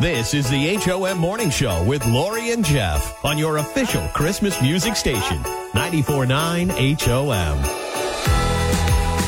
[0.00, 4.96] This is the HOM Morning Show with Lori and Jeff on your official Christmas music
[4.96, 5.36] station,
[5.74, 7.58] 94.9 HOM.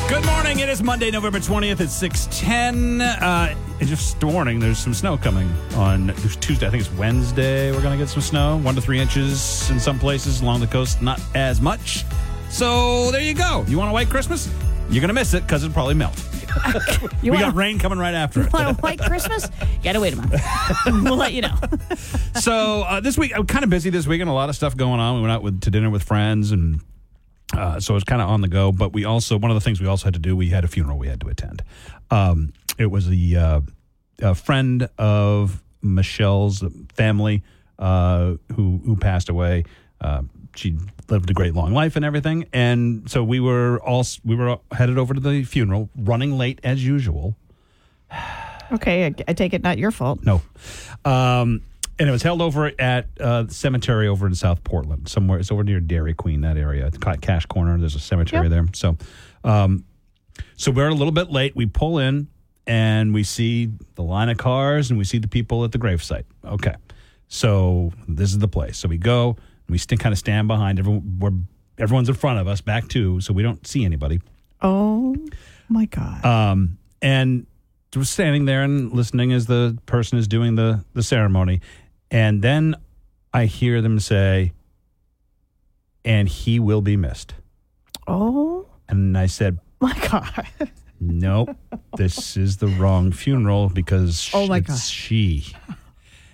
[0.09, 0.57] Good morning.
[0.57, 3.01] It is Monday, November 20th at 610.
[3.01, 6.07] Uh, just warning, there's some snow coming on
[6.41, 6.65] Tuesday.
[6.65, 7.71] I think it's Wednesday.
[7.71, 10.67] We're going to get some snow, one to three inches in some places along the
[10.67, 12.03] coast, not as much.
[12.49, 13.63] So there you go.
[13.67, 14.51] You want a white Christmas?
[14.89, 16.19] You're going to miss it because it'll probably melt.
[17.21, 18.51] You we want, got rain coming right after it.
[18.51, 19.49] want a white Christmas?
[19.81, 20.35] Gotta wait a month.
[21.03, 21.55] we'll let you know.
[22.41, 24.75] so uh, this week I'm kind of busy this week and a lot of stuff
[24.75, 25.15] going on.
[25.15, 26.81] We went out with, to dinner with friends and
[27.55, 28.71] uh, so it's kind of on the go.
[28.71, 30.67] But we also one of the things we also had to do we had a
[30.67, 31.63] funeral we had to attend.
[32.11, 33.61] Um, it was the uh,
[34.21, 36.63] a friend of Michelle's
[36.93, 37.43] family
[37.79, 39.65] uh, who who passed away.
[40.01, 40.23] Uh,
[40.55, 40.77] she
[41.09, 44.97] lived a great long life and everything, and so we were all we were headed
[44.97, 47.35] over to the funeral, running late as usual.
[48.71, 50.23] Okay, I, I take it not your fault.
[50.23, 50.41] No.
[51.05, 51.61] Um,
[51.99, 55.37] and it was held over at uh, the cemetery over in South Portland, somewhere.
[55.39, 56.87] It's over near Dairy Queen, that area.
[56.87, 57.77] It's called Cash Corner.
[57.77, 58.51] There's a cemetery Yep.
[58.51, 58.65] there.
[58.73, 58.97] So,
[59.43, 59.85] um,
[60.55, 61.55] so we're a little bit late.
[61.55, 62.27] We pull in
[62.65, 66.23] and we see the line of cars and we see the people at the gravesite.
[66.43, 66.75] Okay.
[67.27, 68.77] So this is the place.
[68.77, 69.37] So we go
[69.73, 71.17] we st- kind of stand behind everyone.
[71.19, 71.31] We're,
[71.83, 74.21] everyone's in front of us, back to, so we don't see anybody.
[74.61, 75.15] Oh
[75.67, 76.23] my God.
[76.23, 77.47] Um, and
[77.95, 81.59] was standing there and listening as the person is doing the, the ceremony.
[82.11, 82.75] And then
[83.33, 84.53] I hear them say,
[86.05, 87.33] and he will be missed.
[88.07, 90.47] oh And I said, my God.
[90.99, 91.55] nope,
[91.97, 94.77] this is the wrong funeral because Oh my God.
[94.77, 95.47] she.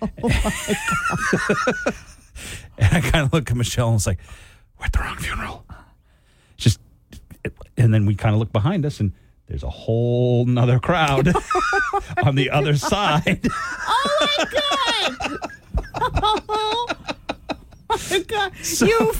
[2.78, 4.18] and I kind of look at Michelle and was like,
[4.78, 5.66] we're at the wrong funeral.
[6.56, 6.80] Just,
[7.76, 9.12] and then we kind of look behind us and
[9.46, 11.32] there's a whole nother crowd
[12.22, 13.46] on the other side.
[13.52, 15.38] Oh my God.
[16.02, 16.86] Oh,
[18.80, 19.12] you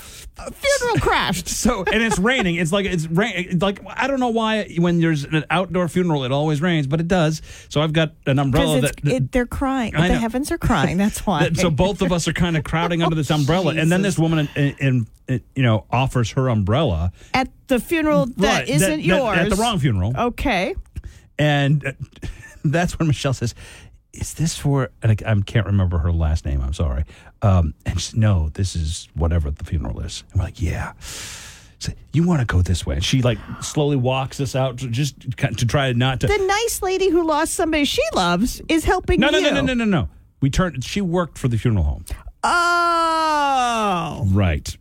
[0.46, 1.48] f- funeral crashed.
[1.60, 2.56] So, and it's raining.
[2.56, 3.32] It's like, it's rain.
[3.36, 7.00] it's Like, I don't know why when there's an outdoor funeral, it always rains, but
[7.00, 7.42] it does.
[7.68, 9.94] So I've got an umbrella Because that, it, they're crying.
[9.94, 10.20] I The know.
[10.20, 10.96] heavens are crying.
[10.96, 11.50] That's why.
[11.52, 14.48] so both of us are kind of crowding under this umbrella, and then this woman,
[14.56, 19.38] in, in, in, you know, offers her umbrella at the funeral that Right, not yours.
[19.38, 20.74] at the wrong funeral, Okay.
[21.38, 21.92] and uh,
[22.64, 23.54] that's when Michelle says,
[24.12, 26.60] "Is this for?" And I, I can't remember her last name.
[26.62, 27.04] I'm sorry.
[27.42, 30.24] Um, and she said, no, this is whatever the funeral is.
[30.32, 30.92] And we're like, yeah.
[31.00, 32.96] So you want to go this way?
[32.96, 36.26] And she like slowly walks us out to just to try not to.
[36.26, 39.44] The nice lady who lost somebody she loves is helping no, no, you.
[39.44, 40.08] no, no, no, no, no.
[40.42, 40.84] We turned.
[40.84, 42.04] She worked for the funeral home.
[42.44, 44.76] Oh, Right.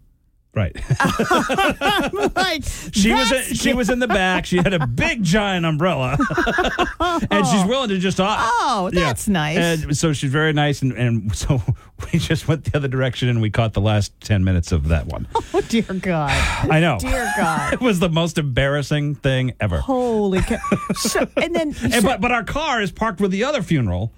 [0.60, 0.76] Right.
[2.36, 4.46] like She was in, she was in the back.
[4.46, 6.18] She had a big giant umbrella,
[7.00, 7.66] and she's oh.
[7.66, 8.20] willing to just.
[8.22, 9.58] Oh, that's nice.
[9.58, 11.62] And so she's very nice, and, and so
[12.12, 15.06] we just went the other direction, and we caught the last ten minutes of that
[15.06, 15.30] one.
[15.54, 16.32] Oh dear God!
[16.70, 16.98] I know.
[17.00, 17.72] Dear God!
[17.72, 19.78] It was the most embarrassing thing ever.
[19.80, 20.58] Holy cow!
[20.96, 24.12] So, and then, And, so- but but our car is parked with the other funeral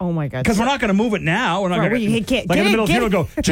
[0.00, 0.42] oh my God!
[0.44, 1.62] because we're not going to move it now.
[1.62, 3.28] We're not Right, going can't- like in the middle of funeral go.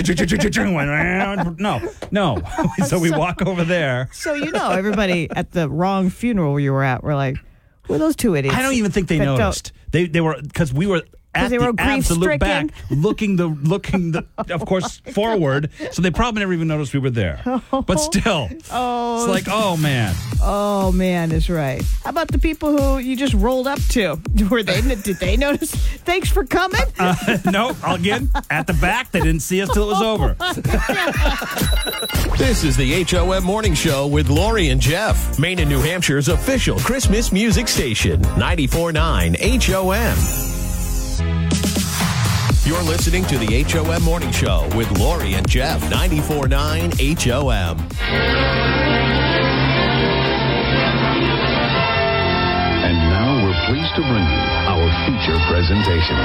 [1.59, 1.81] No,
[2.11, 2.43] no.
[2.87, 4.09] so we walk over there.
[4.13, 7.37] So you know, everybody at the wrong funeral you were at were like,
[7.85, 9.73] "Who are those two idiots?" I don't even think they that don't- noticed.
[9.93, 11.03] They they were because we were
[11.37, 13.03] at they the were absolute back, grief-stricken?
[13.03, 15.71] looking the looking the of course forward.
[15.93, 17.43] So they probably never even noticed we were there.
[17.87, 21.83] But still, Oh, it's like oh man, oh man, is right.
[22.05, 24.19] How about the people who you just rolled up to?
[24.51, 24.81] Were they?
[24.81, 25.73] Did they notice?
[25.75, 26.81] Thanks for coming.
[26.99, 27.15] Uh,
[27.51, 27.77] no.
[27.87, 30.37] Again, at the back, they didn't see us till it was over.
[32.39, 36.79] This is the HOM Morning Show with Lori and Jeff, Maine and New Hampshire's official
[36.79, 40.66] Christmas music station, 94.9 HOM.
[42.67, 46.51] You're listening to the HOM Morning Show with Lori and Jeff, 94.9
[47.23, 47.79] HOM.
[52.83, 56.17] And now we're pleased to bring you our feature presentation.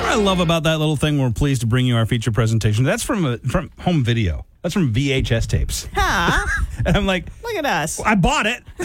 [0.00, 2.84] What I love about that little thing, we're pleased to bring you our feature presentation.
[2.84, 4.46] That's from a, from home video.
[4.62, 5.88] That's from VHS tapes.
[5.92, 6.46] Huh?
[6.84, 8.00] And I'm like, Look at us.
[8.00, 8.60] I bought it.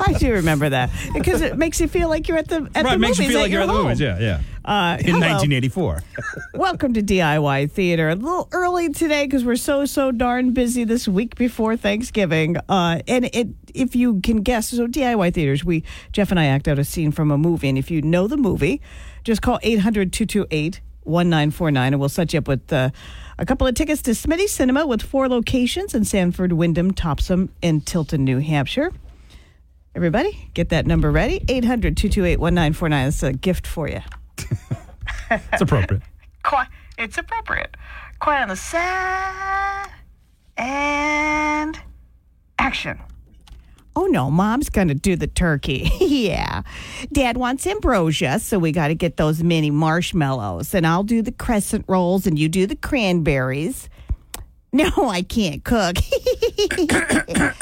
[0.00, 2.94] I do remember that because it makes you feel like you're at the at right,
[2.94, 3.28] the makes movies.
[3.28, 4.00] you feel like you're at the movies.
[4.00, 4.40] Yeah, yeah.
[4.64, 5.20] Uh, In hello.
[5.20, 6.02] 1984.
[6.54, 8.08] Welcome to DIY Theater.
[8.08, 12.56] A little early today because we're so so darn busy this week before Thanksgiving.
[12.68, 16.66] Uh, and it, if you can guess, so DIY Theaters, we Jeff and I act
[16.66, 18.80] out a scene from a movie, and if you know the movie,
[19.22, 22.90] just call 800-228-1949 and we'll set you up with uh,
[23.38, 27.86] a couple of tickets to Smitty Cinema with four locations in Sanford, Windham, Topsham, and
[27.86, 28.92] Tilton, New Hampshire.
[29.94, 33.04] Everybody, get that number ready 800 228 1949.
[33.06, 34.00] That's a gift for you.
[35.30, 36.02] It's appropriate.
[36.42, 37.76] Qui- it's appropriate.
[38.18, 39.90] Quiet on the set.
[40.56, 41.78] And
[42.58, 42.98] action.
[43.98, 45.90] Oh no, mom's gonna do the turkey.
[46.00, 46.62] yeah.
[47.10, 50.72] Dad wants ambrosia, so we gotta get those mini marshmallows.
[50.72, 53.88] And I'll do the crescent rolls and you do the cranberries.
[54.72, 55.96] No, I can't cook.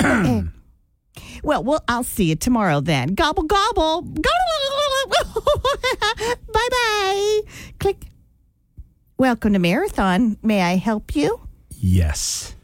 [1.43, 3.15] well, well, I'll see you tomorrow then.
[3.15, 4.03] Gobble gobble.
[4.03, 4.21] bye
[6.53, 7.41] bye.
[7.81, 8.05] Click.
[9.17, 10.37] Welcome to Marathon.
[10.43, 11.41] May I help you?
[11.71, 12.55] Yes.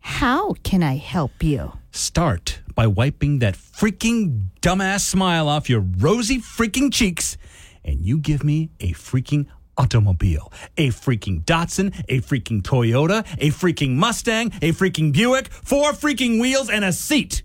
[0.00, 1.79] How can I help you?
[1.92, 7.36] Start by wiping that freaking dumbass smile off your rosy freaking cheeks,
[7.84, 9.46] and you give me a freaking
[9.76, 10.52] automobile.
[10.76, 16.70] A freaking Datsun, a freaking Toyota, a freaking Mustang, a freaking Buick, four freaking wheels,
[16.70, 17.42] and a seat.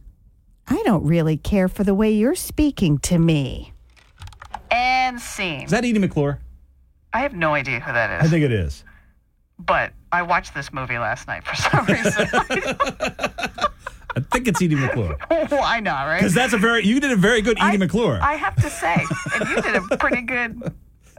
[0.67, 3.73] I don't really care for the way you're speaking to me.
[4.71, 5.61] And scene.
[5.63, 6.39] Is that Edie McClure?
[7.13, 8.27] I have no idea who that is.
[8.27, 8.83] I think it is.
[9.57, 12.27] but I watched this movie last night for some reason.
[14.15, 15.17] I think it's Edie McClure.
[15.29, 16.19] Oh, Why not, right?
[16.19, 18.19] Because that's a very, you did a very good Edie I- McClure.
[18.21, 19.03] I have to say,
[19.35, 20.61] and you did a pretty good.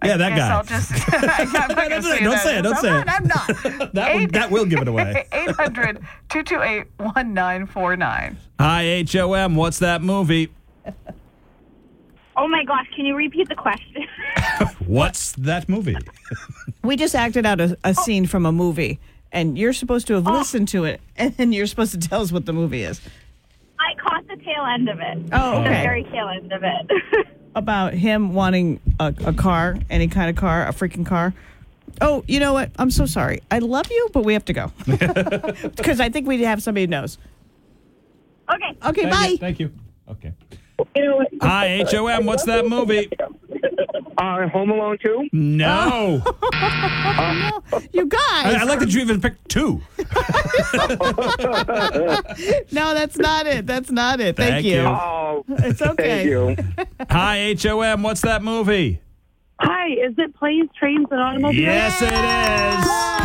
[0.04, 0.54] yeah, that guess guy.
[0.54, 0.93] I'll just.
[1.40, 2.43] I'm not gonna Don't say say it, don't that.
[2.43, 3.08] say it, don't I'm say not, it.
[3.08, 3.93] I'm not.
[3.94, 5.26] that, will, that will give it away.
[5.32, 8.37] 800 228 1949.
[8.58, 9.54] Hi, HOM.
[9.56, 10.50] What's that movie?
[12.38, 14.06] Oh my gosh, can you repeat the question?
[14.87, 15.96] What's that movie?
[16.82, 17.93] We just acted out a, a oh.
[17.93, 19.00] scene from a movie,
[19.32, 20.32] and you're supposed to have oh.
[20.32, 23.00] listened to it, and then you're supposed to tell us what the movie is.
[23.78, 25.19] I caught the tail end of it.
[25.32, 27.26] Oh, The very tail end of it.
[27.55, 31.34] About him wanting a, a car, any kind of car, a freaking car.
[32.00, 32.70] Oh, you know what?
[32.78, 33.43] I'm so sorry.
[33.50, 36.88] I love you, but we have to go because I think we have somebody who
[36.88, 37.17] knows.
[38.52, 38.79] okay.
[38.87, 39.37] Okay, bye.
[39.40, 39.72] Thank you.
[40.11, 40.34] Okay.
[41.40, 42.26] Hi, HOM.
[42.26, 43.08] What's that movie?
[44.18, 45.28] Uh, Home Alone 2?
[45.36, 46.22] No.
[47.92, 48.20] You guys.
[48.46, 49.80] I, I like that you even picked two.
[52.72, 53.66] no, that's not it.
[53.66, 54.36] That's not it.
[54.36, 54.76] Thank, Thank you.
[54.82, 54.86] you.
[54.86, 56.24] Oh, It's okay.
[56.24, 56.56] thank you.
[57.10, 58.02] Hi, HOM.
[58.02, 59.00] What's that movie?
[59.60, 61.56] Hi, is it planes, trains, and automobiles?
[61.56, 62.86] Yes, it is.
[62.86, 63.15] Woo!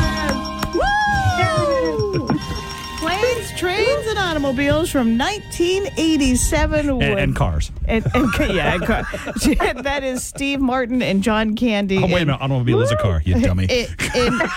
[4.45, 6.79] Automobiles from 1987.
[6.79, 6.89] is.
[6.89, 7.71] And, with- and cars.
[7.87, 9.03] And, and, yeah, and car.
[9.83, 11.97] that is Steve Martin and John Candy.
[11.97, 12.41] Oh, wait a in- minute.
[12.41, 13.65] Automobile is a car, you dummy.
[13.65, 14.39] in- in-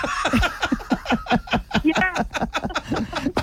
[1.84, 2.24] Yeah.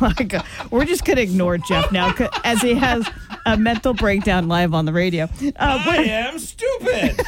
[0.02, 0.44] my God.
[0.72, 2.12] We're just going to ignore Jeff now
[2.44, 3.08] as he has
[3.46, 5.26] a mental breakdown live on the radio.
[5.26, 7.22] Uh, I am stupid.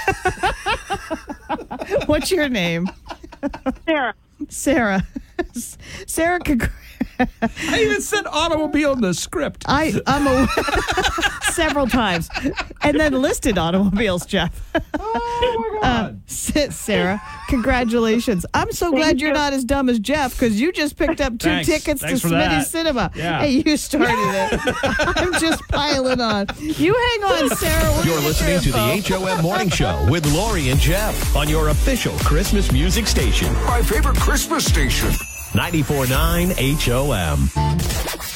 [2.08, 2.90] what's your name?
[3.86, 4.16] Sarah.
[4.50, 5.06] Sarah.
[6.08, 6.72] Sarah, congr-
[7.42, 9.66] I even said automobile in the script.
[9.68, 10.48] I, I'm a,
[11.52, 12.30] several times
[12.82, 14.52] and then listed automobiles, Jeff.
[15.00, 18.46] Oh, my Uh, Sarah, congratulations.
[18.54, 19.34] I'm so glad you're you.
[19.36, 21.68] not as dumb as Jeff because you just picked up two Thanks.
[21.68, 22.68] tickets Thanks to for Smitty's that.
[22.68, 23.12] Cinema.
[23.16, 23.42] Yeah.
[23.42, 24.60] Hey, you started it.
[24.84, 26.48] I'm just piling on.
[26.60, 27.92] You hang on, Sarah.
[27.98, 28.84] We're You're listening to the.
[29.14, 33.52] HOM Morning Show with Lori and Jeff on your official Christmas music station.
[33.66, 35.10] My favorite Christmas station.
[35.54, 36.50] 94.9
[36.82, 37.50] HOM.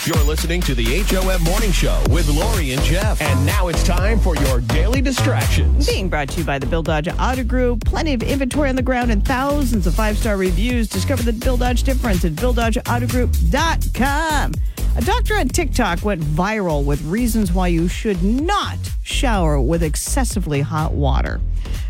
[0.06, 3.20] You're listening to the HOM Morning Show with Lori and Jeff.
[3.20, 5.88] And now it's time for your daily distractions.
[5.88, 7.86] Being brought to you by the Bill Dodge Auto Group.
[7.86, 10.90] Plenty of inventory on the ground and thousands of five star reviews.
[10.90, 14.52] Discover the Bill Dodge difference at BillDodgeAutoGroup.com.
[14.96, 20.62] A doctor on TikTok went viral with reasons why you should not shower with excessively
[20.62, 21.42] hot water.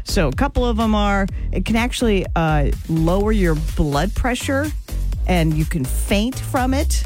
[0.05, 4.72] So, a couple of them are it can actually uh, lower your blood pressure
[5.27, 7.03] and you can faint from it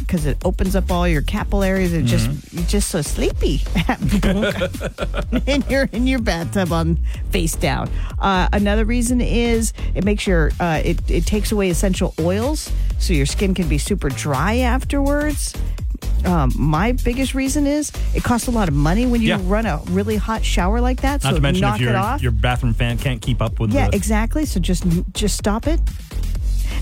[0.00, 3.60] because it opens up all your capillaries and just you're just so sleepy
[5.46, 6.96] in your in your bathtub on
[7.30, 7.88] face down.
[8.18, 13.12] Uh, another reason is it makes your uh, it it takes away essential oils, so
[13.12, 15.54] your skin can be super dry afterwards.
[16.24, 19.40] Um, my biggest reason is it costs a lot of money when you Yeah.
[19.44, 21.22] run a really hot shower like that.
[21.22, 22.22] Not so to mention knock if your, it off.
[22.22, 23.96] your bathroom fan can't keep up with Yeah, the...
[23.96, 24.44] exactly.
[24.44, 25.80] So just just stop it.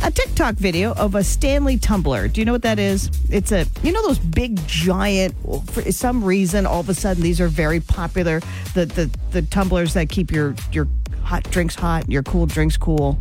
[0.03, 2.29] A TikTok video of a Stanley tumbler.
[2.29, 3.11] Do you know what that is?
[3.31, 5.35] It's a you know those big giant.
[5.71, 8.41] For some reason, all of a sudden these are very popular.
[8.75, 10.87] The the the tumblers that keep your your
[11.23, 13.19] hot drinks hot, your cool drinks cool.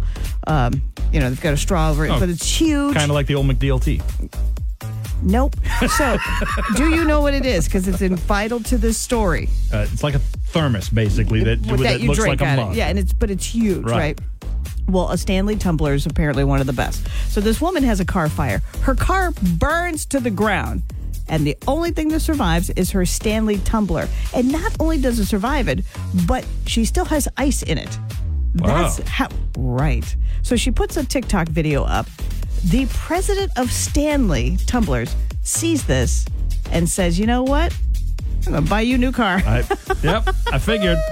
[0.48, 2.94] Um, you know they've got a straw over it, Oh, but it's huge.
[2.96, 4.02] Kind of like the old McDLT.
[5.24, 5.56] Nope.
[5.98, 6.18] So,
[6.76, 7.66] do you know what it is?
[7.66, 9.50] Because it's vital to this story.
[9.74, 12.76] Uh, it's like a thermos, basically, that, that, you looks drink like a mug.
[12.76, 13.98] Yeah, and it's but it's huge, Right.
[13.98, 14.20] right?
[14.88, 17.08] Well, a Stanley tumbler is apparently one of the best.
[17.30, 18.62] So this woman has a car fire.
[18.82, 20.84] Her car burns to the ground.
[21.28, 24.08] And the only thing that survives is her Stanley tumbler.
[24.34, 25.84] And not only does it survive it,
[26.28, 27.98] but she still has ice in it.
[28.54, 29.06] That's Wow.
[29.08, 29.28] how,
[29.58, 30.16] right.
[30.44, 32.06] So she puts a TikTok video up.
[32.64, 36.26] The president of Stanley Tumblers sees this
[36.72, 37.76] and says, you know what?
[38.46, 39.42] I'm going to buy you a new car.
[39.46, 39.64] I,
[40.04, 41.00] yep, I figured.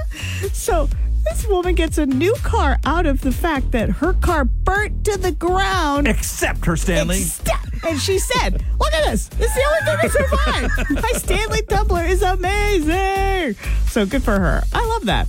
[0.54, 0.88] So
[1.26, 5.18] this woman gets a new car out of the fact that her car burnt to
[5.18, 6.08] the ground.
[6.08, 7.22] Except her Stanley.
[7.22, 9.30] Except- and she said, Look at this.
[9.40, 11.04] It's the only thing that survived.
[11.04, 13.56] My Stanley tumbler is amazing.
[13.88, 14.64] So good for her.
[14.74, 15.28] I love that.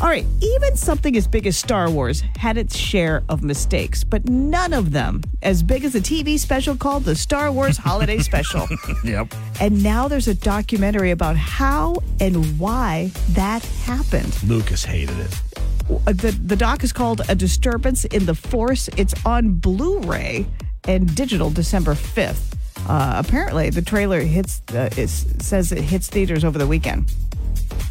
[0.00, 4.28] All right, even something as big as Star Wars had its share of mistakes, but
[4.28, 8.68] none of them as big as a TV special called the Star Wars Holiday Special.
[9.02, 9.34] Yep.
[9.60, 14.40] And now there's a documentary about how and why that happened.
[14.44, 15.42] Lucas hated it.
[15.90, 18.88] Uh, the the doc is called A Disturbance in the Force.
[18.96, 20.46] It's on Blu-ray
[20.86, 22.54] and digital December fifth.
[22.88, 27.12] Uh, apparently, the trailer hits uh, is, says it hits theaters over the weekend.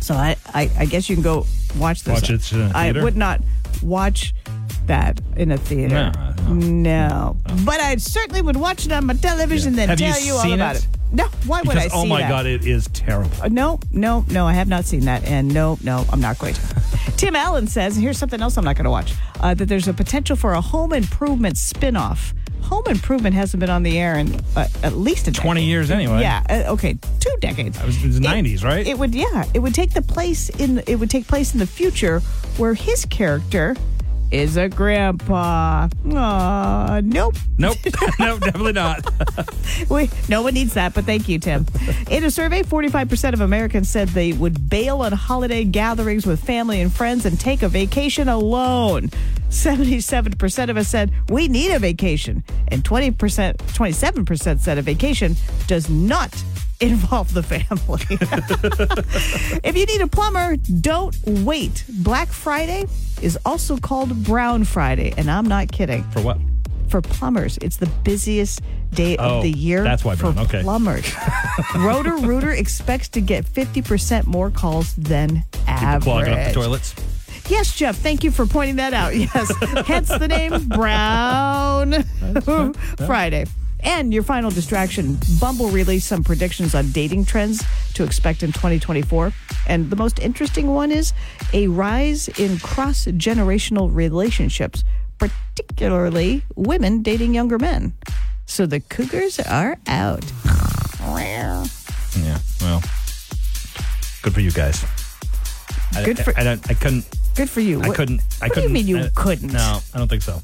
[0.02, 1.46] So I, I, I guess you can go
[1.78, 2.22] watch this.
[2.22, 3.42] Watch it, uh, I would not
[3.84, 4.34] watch
[4.86, 6.12] that in a theater.
[6.48, 9.82] No, No, but I certainly would watch it on my television Yeah.
[9.82, 10.84] and Have tell you, all about it?
[10.84, 10.88] it.
[11.12, 12.30] No, why would I see oh my that?
[12.30, 13.32] God, it is terrible.
[13.42, 15.24] Uh, no, no, no, I have not seen that.
[15.26, 16.62] And no, no, I'm not going to.
[17.18, 19.88] Tim Allen says, and here's something else I'm not going to watch, uh, that there's
[19.88, 22.34] a potential for a home improvement spinoff.
[22.64, 25.68] Home improvement hasn't been on the air in uh, at least a 20 decade.
[25.70, 26.22] years anyway.
[26.22, 27.80] Yeah, uh, okay, two decades.
[27.80, 28.86] It was, it was the It- 90s, right?
[28.86, 30.84] It would, yeah, it would take the place in.
[30.86, 32.20] It would take place in the future
[32.58, 33.76] where his character
[34.32, 35.88] is a grandpa.
[36.14, 37.36] Aw, nope.
[37.58, 37.78] nope.
[38.20, 39.06] no, definitely not.
[39.90, 41.66] We, no one needs that, but thank you, Tim.
[42.10, 46.82] In a survey, 45% of Americans said they would bail on holiday gatherings with family
[46.82, 49.10] and friends and take a vacation alone.
[49.50, 55.36] 77% of us said we need a vacation, and 20%, 27% said a vacation
[55.68, 56.44] does not
[56.80, 58.02] involve the family.
[59.64, 61.84] if you need a plumber, don't wait.
[61.90, 62.86] Black Friday
[63.22, 66.38] is also called Brown Friday, and I'm not kidding For what?
[66.90, 67.58] for plumbers.
[67.62, 70.62] It's the busiest day Oh, of the year that's why for okay.
[70.62, 71.12] plumbers.
[71.76, 76.04] Roto-Rooter expects to get 50% more calls than average.
[76.04, 76.96] Clogging up the toilets.
[77.50, 79.16] Yes, Jeff, thank you for pointing that out.
[79.16, 79.52] Yes,
[79.86, 82.04] hence the name Brown
[83.06, 83.46] Friday.
[83.82, 89.32] And your final distraction Bumble released some predictions on dating trends to expect in 2024.
[89.68, 91.14] And the most interesting one is
[91.54, 94.84] a rise in cross generational relationships,
[95.20, 97.94] particularly women dating younger men.
[98.46, 100.24] So the cougars are out.
[102.20, 102.82] Yeah, well,
[104.24, 104.84] good for you guys.
[105.96, 107.06] I- Good for- I, I, don't, I couldn't.
[107.36, 107.82] Good for you.
[107.82, 108.22] I What- couldn't.
[108.42, 108.50] I couldn't.
[108.50, 109.54] What do you mean you I- couldn't?
[109.54, 110.42] No, I don't think so.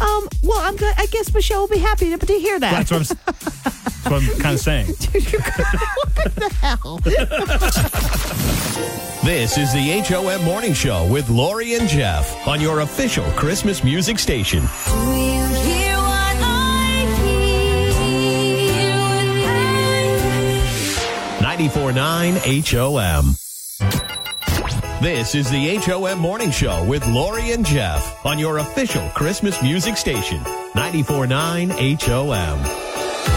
[0.00, 0.28] Um.
[0.42, 0.76] Well, I'm.
[0.76, 0.94] Good.
[0.96, 2.86] I guess Michelle will be happy to, to hear that.
[2.86, 3.16] That's what I'm.
[3.44, 4.86] That's what I'm kind of saying.
[4.86, 7.00] what the hell?
[9.22, 14.18] This is the HOM Morning Show with Lori and Jeff on your official Christmas music
[14.18, 14.62] station.
[21.40, 23.36] 94.9 HOM.
[25.00, 29.96] This is the HOM Morning Show with Lori and Jeff on your official Christmas music
[29.96, 30.40] station.
[30.74, 32.79] 94.9 HOM.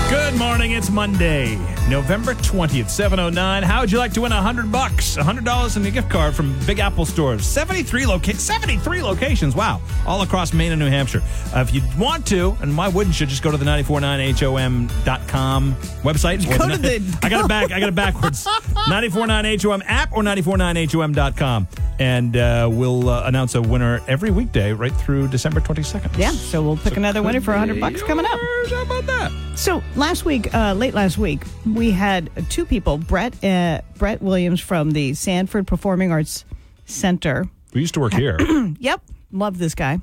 [0.10, 0.72] Good morning.
[0.74, 1.56] It's Monday,
[1.90, 3.64] November 20th, 709.
[3.64, 6.58] How would you like to win a 100 bucks, $100 in a gift card from
[6.68, 7.44] Big Apple stores?
[7.46, 9.56] 73 loca- 73 locations.
[9.56, 9.82] Wow.
[10.06, 11.24] All across Maine and New Hampshire.
[11.56, 16.60] Uh, if you want to, and why wouldn't you just go to the 949HOM.com website?
[16.60, 17.72] Go to the- I got it back.
[17.72, 18.46] I got it backwards.
[18.76, 21.68] 949HOM app or 949HOM.com.
[22.00, 26.18] And uh, we'll uh, announce a winner every weekday right through December 22nd.
[26.18, 26.32] Yeah.
[26.32, 28.40] So we'll pick another winner for 100 bucks coming up.
[28.70, 29.32] How about that?
[29.56, 34.60] So last week, uh, late last week, we had two people, Brett uh, Brett Williams
[34.60, 36.46] from the Sanford Performing Arts
[36.86, 37.46] Center.
[37.74, 38.38] We used to work here.
[38.80, 40.00] Yep, love this guy.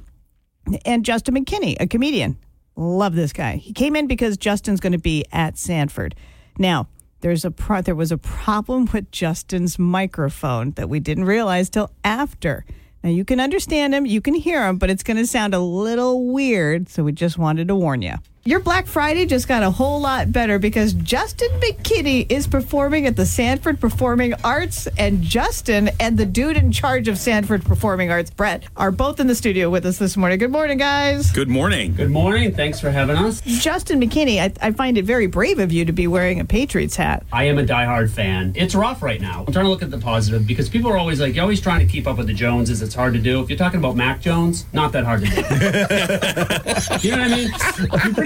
[0.84, 2.38] And Juston McKinney, a comedian.
[2.76, 3.56] Love this guy.
[3.56, 6.14] He came in because Juston's going to be at Sanford.
[6.56, 6.88] Now,
[7.20, 11.90] there's a pro- there was a problem with Juston's microphone that we didn't realize till
[12.04, 12.64] after.
[13.02, 15.58] Now you can understand him, you can hear him, but it's going to sound a
[15.58, 18.14] little weird, so we just wanted to warn you.
[18.46, 23.14] Your Black Friday just got a whole lot better because Juston McKinney is performing at
[23.14, 28.30] the Sanford Performing Arts, and Juston and the dude in charge of Sanford Performing Arts,
[28.30, 30.38] Brett, are both in the studio with us this morning.
[30.38, 31.30] Good morning, guys.
[31.32, 31.94] Good morning.
[31.94, 32.54] Good morning.
[32.54, 33.42] Thanks for having us.
[33.42, 36.96] Juston McKinney, I, I find it very brave of you to be wearing a Patriots
[36.96, 37.26] hat.
[37.34, 38.54] I am a diehard fan.
[38.56, 39.44] It's rough right now.
[39.46, 41.86] I'm trying to look at the positive because people are always like, you're always trying
[41.86, 42.80] to keep up with the Joneses.
[42.80, 43.42] It's hard to do.
[43.42, 45.36] If you're talking about Mac Jones, not that hard to do.
[47.06, 47.50] you know what I mean?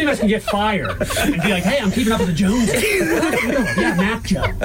[0.04, 2.82] Of us can get fired and be like, "Hey, I'm keeping up with the Joneses."
[3.78, 4.60] yeah, Mac Jones.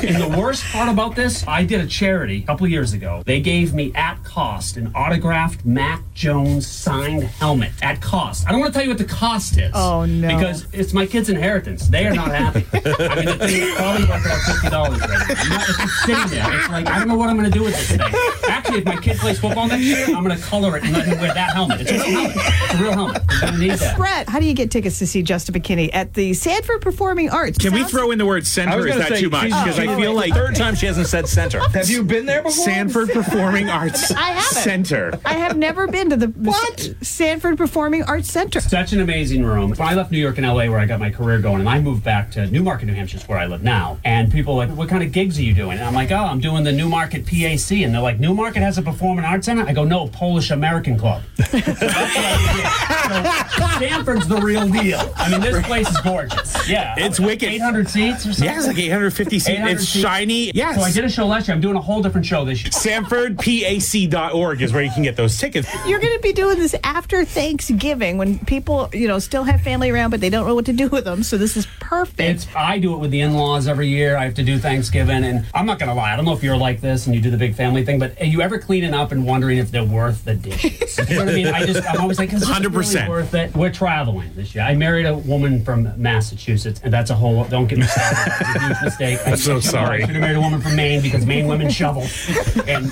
[0.00, 3.22] And the worst part about this, I did a charity a couple years ago.
[3.26, 8.46] They gave me at cost an autographed Mac Jones signed helmet at cost.
[8.46, 9.72] I don't want to tell you what the cost is.
[9.74, 10.28] Oh, no.
[10.28, 11.88] Because it's my kid's inheritance.
[11.88, 12.64] They are not happy.
[12.72, 15.34] I mean, the thing is probably worth about fifty dollars right now.
[15.36, 16.58] I'm not, it's just sitting there.
[16.60, 18.00] It's like I don't know what I'm going to do with this thing.
[18.48, 21.06] Actually, if my kid plays football next year, I'm going to color it and let
[21.06, 21.80] him wear that helmet.
[21.80, 22.36] It's a real helmet.
[22.36, 23.22] It's a real helmet.
[23.30, 23.96] He's going to need that.
[23.96, 27.56] Brett, how do you get tickets to see Juston McKinney at the Sanford Performing Arts?
[27.56, 28.86] Can we throw in the word center?
[28.86, 29.44] Is that say, too much?
[29.44, 30.30] she's- Because I Oh, feel wait.
[30.30, 31.60] like Third time she hasn't said center.
[31.72, 32.62] Have you been there before?
[32.64, 34.42] Sanford Performing Arts I haven't.
[34.62, 35.18] Center.
[35.24, 36.94] I have never been to the What?
[37.00, 38.60] Sanford Performing Arts Center.
[38.60, 39.70] Such an amazing room.
[39.70, 41.80] When I left New York and LA, where I got my career going, and I
[41.80, 43.98] moved back to Newmarket, New Hampshire, is where I live now.
[44.04, 46.16] And people are like, "What kind of gigs are you doing?" And I'm like, "Oh,
[46.16, 49.72] I'm doing the Newmarket PAC." And they're like, "Newmarket has a performing arts center?" I
[49.72, 53.80] go, "No, Polish American Club." So that's what I did.
[53.80, 55.12] So Sanford's the real deal.
[55.16, 56.68] I mean, this place is gorgeous.
[56.68, 57.48] Yeah, It's wicked.
[57.48, 58.44] 800 seats or something.
[58.44, 59.48] Yeah, it's like 850 seats.
[59.48, 60.02] 800 It's seats.
[60.02, 60.50] shiny.
[60.52, 60.76] Yes.
[60.76, 61.54] So I did a show last year.
[61.54, 62.70] I'm doing a whole different show this year.
[62.70, 65.68] SanfordPAC.org is where you can get those tickets.
[65.86, 69.90] You're going to be doing this after Thanksgiving when people, you know, still have family
[69.90, 71.22] around, but they don't know what to do with them.
[71.22, 72.20] So this is perfect.
[72.20, 74.16] It's I do it with the in-laws every year.
[74.16, 76.12] I have to do Thanksgiving, and I'm not gonna lie.
[76.12, 78.20] I don't know if you're like this and you do the big family thing, but
[78.20, 80.98] are you ever cleaning up and wondering if they're worth the dishes?
[81.08, 81.46] You know what I mean?
[81.48, 82.94] I just I'm always like, is this 100%.
[82.94, 83.54] really worth it?
[83.54, 84.55] We're traveling this year.
[84.58, 87.44] I married a woman from Massachusetts, and that's a whole.
[87.44, 88.32] Don't get me started.
[88.40, 89.18] It's a huge mistake.
[89.26, 90.02] I'm so sorry.
[90.02, 92.02] I should have married a woman from Maine because Maine women shovel,
[92.66, 92.90] and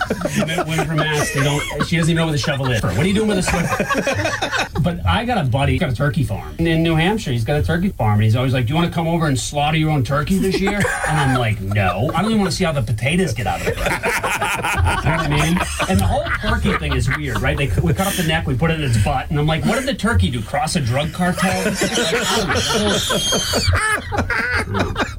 [0.67, 1.63] women from Mass they don't.
[1.87, 2.83] She doesn't even know where the shovel is.
[2.83, 4.83] What are you doing with a Swiffer?
[4.83, 7.31] But I got a buddy, he's got a turkey farm in New Hampshire.
[7.33, 9.27] He's got a turkey farm, and he's always like, "Do you want to come over
[9.27, 12.51] and slaughter your own turkey this year?" And I'm like, "No, I don't even want
[12.51, 15.59] to see how the potatoes get out of it." You know what I mean?
[15.89, 17.57] And the whole turkey thing is weird, right?
[17.57, 19.65] They we cut off the neck, we put it in its butt, and I'm like,
[19.65, 20.43] "What did the turkey do?
[20.43, 21.54] Cross a drug cartel?"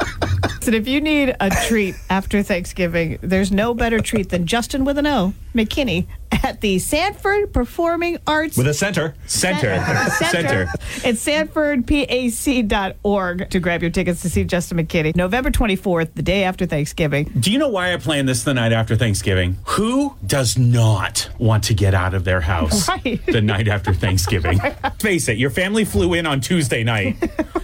[0.68, 4.98] And if you need a treat after Thanksgiving, there's no better treat than Juston with
[4.98, 6.08] an O, McKinney,
[6.44, 9.16] at the Sanford Performing Arts With a center.
[9.26, 9.76] Center.
[10.10, 10.10] Center.
[10.32, 10.68] Center.
[11.04, 15.16] It's sanfordpac.org to grab your tickets to see Juston McKinney.
[15.16, 17.26] November 24th, the day after Thanksgiving.
[17.40, 19.58] Do you know why I planned this the night after Thanksgiving?
[19.66, 23.24] Who does not want to get out of their house Right.
[23.26, 24.60] the night after Thanksgiving?
[25.00, 27.16] Face it, your family flew in on Tuesday night.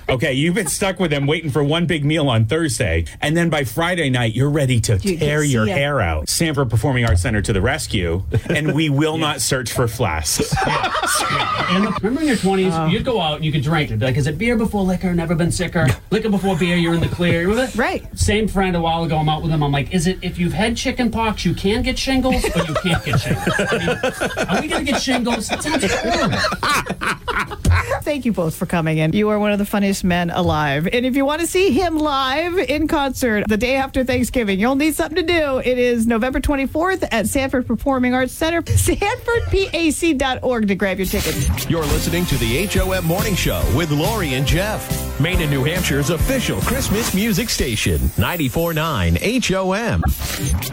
[0.10, 3.50] Okay, you've been stuck with them waiting for one big meal on Thursday, and then
[3.50, 5.78] by Friday night, you're ready to You tear your see it.
[5.78, 6.28] hair out.
[6.30, 10.54] Sanford Performing Arts Center to the rescue, and we will not search for flasks.
[11.71, 12.88] And remember in your 20s, uh.
[12.88, 13.89] you'd go out and you could drink.
[13.89, 15.13] It'd be like, is it beer before liquor?
[15.13, 15.88] Never been sicker.
[16.10, 17.47] Liquor before beer, you're in the clear.
[17.47, 17.76] Remember that?
[17.76, 18.06] Right.
[18.19, 19.63] Same friend a while ago, I'm out with him.
[19.63, 22.74] I'm like, is it if you've had chicken pox, you can get shingles, but you
[22.76, 23.54] can't get shingles?
[23.58, 25.47] I mean, are we going to get shingles?
[25.47, 27.21] That sounds horrible.
[28.02, 29.13] Thank you both for coming in.
[29.13, 30.88] You are one of the funniest men alive.
[30.91, 34.76] And if you want to see him live in concert the day after Thanksgiving, you'll
[34.76, 35.60] need something to do.
[35.60, 41.70] It is November 24th at Sanford Performing Arts Center, sanfordpac.org to grab your tickets.
[41.70, 45.20] You're listening to the HOM Morning Show with Lori and Jeff.
[45.22, 50.04] Maine and New Hampshire's official Christmas music station, 94.9 HOM.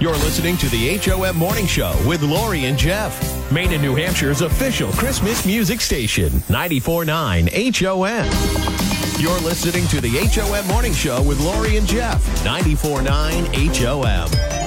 [0.01, 3.53] You're listening to the HOM Morning Show with Lori and Jeff.
[3.53, 9.23] Maine and New Hampshire's official Christmas music station, 94.9 HOM.
[9.23, 14.58] You're listening to the HOM Morning Show with Lori and Jeff, 94.9 HOM.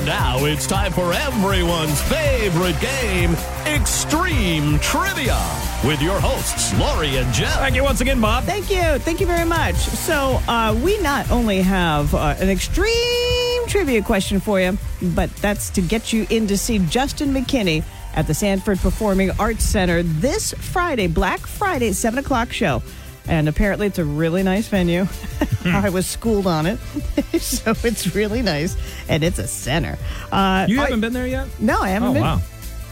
[0.00, 3.34] And now it's time for everyone's favorite game,
[3.66, 5.38] Extreme Trivia,
[5.84, 7.58] with your hosts, Lori and Jeff.
[7.58, 8.44] Thank you once again, Bob.
[8.44, 8.98] Thank you.
[9.00, 9.74] Thank you very much.
[9.74, 15.68] So, uh, we not only have uh, an extreme trivia question for you, but that's
[15.70, 17.84] to get you in to see Juston McKinney
[18.14, 22.82] at the Sanford Performing Arts Center this Friday, Black Friday, 7 o'clock show.
[23.28, 25.06] And apparently, it's a really nice venue.
[25.64, 26.78] I was schooled on it.
[27.40, 28.76] so, it's really nice.
[29.08, 29.98] And it's a center.
[30.32, 31.46] Uh, You haven't been there yet?
[31.60, 32.22] No, I haven't Oh, been.
[32.22, 32.40] wow.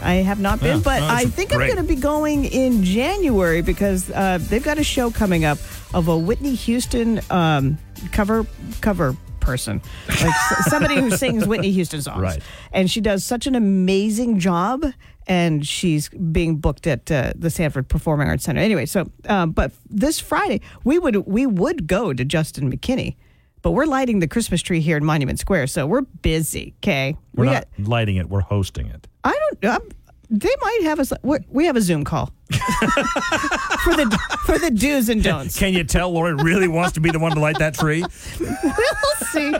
[0.01, 0.83] I have not been, Yeah.
[0.83, 1.69] but I think great.
[1.69, 5.57] I'm going to be going in January because uh, they've got a show coming up
[5.93, 7.77] of a Whitney Houston um,
[8.13, 8.45] cover
[8.79, 10.35] cover person, like
[10.67, 12.41] somebody who sings Whitney Houston songs, Right.
[12.71, 14.85] and she does such an amazing job.
[15.27, 18.61] And she's being booked at uh, the Sanford Performing Arts Center.
[18.61, 23.15] Anyway, so um, but this Friday we would we would go to Juston McKinney,
[23.61, 26.73] but we're lighting the Christmas tree here in Monument Square, so we're busy.
[26.81, 29.07] Okay, We're we not lighting it, we're hosting it.
[29.23, 29.65] I don't.
[29.75, 29.89] Um,
[30.29, 31.11] they might have us.
[31.23, 35.57] we're- have a Zoom call for the for the do's and don'ts.
[35.57, 38.03] Can you tell Lori really wants to be the one to light that tree?
[38.39, 39.53] We'll see.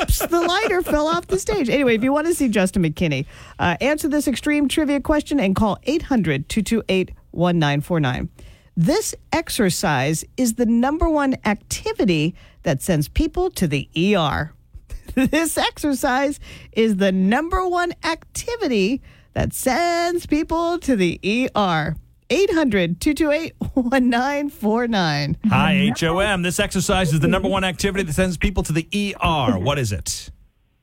[0.00, 1.68] Oops, the lighter fell off the stage.
[1.68, 3.26] Anyway, if you want to see Juston McKinney,
[3.58, 8.28] uh, answer this extreme trivia question and call 800 228 1949.
[8.76, 14.52] This exercise is the number one activity that sends people to the ER.
[15.14, 16.40] this exercise
[16.72, 19.00] is the number one activity
[19.34, 21.20] that sends people to the
[21.54, 21.96] ER.
[22.30, 25.36] 800 228 1949.
[25.50, 26.42] Hi, HOM.
[26.42, 28.88] This exercise is the number one activity that sends people to the
[29.22, 29.58] ER.
[29.58, 30.30] What is it?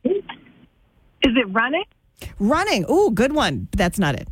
[0.04, 0.14] Is
[1.24, 1.84] it running?
[2.38, 2.86] Running.
[2.92, 3.68] Ooh, good one.
[3.72, 4.28] That's not it.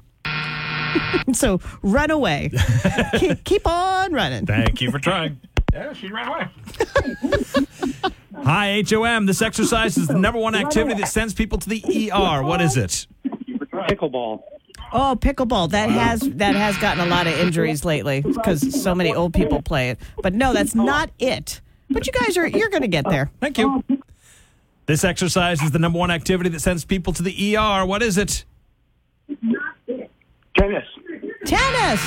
[1.36, 2.52] so run away.
[3.18, 4.46] keep, keep on running.
[4.46, 5.40] Thank you for trying.
[5.74, 6.48] Yeah, she ran away.
[8.44, 9.26] Hi, HOM.
[9.26, 12.44] This exercise is the number one activity that sends people to the ER.
[12.44, 13.08] What is it?
[13.88, 14.42] Pickleball.
[14.92, 15.70] Oh, pickleball.
[15.70, 19.62] That has that has gotten a lot of injuries lately because so many old people
[19.62, 20.00] play it.
[20.22, 21.62] But no, that's not it.
[21.90, 23.30] But you guys are you're going to get there.
[23.40, 23.84] Thank you.
[24.88, 27.86] This exercise is the number one activity that sends people to the ER.
[27.86, 28.46] What is it?
[30.58, 30.86] Tennis.
[31.46, 32.02] Tennis.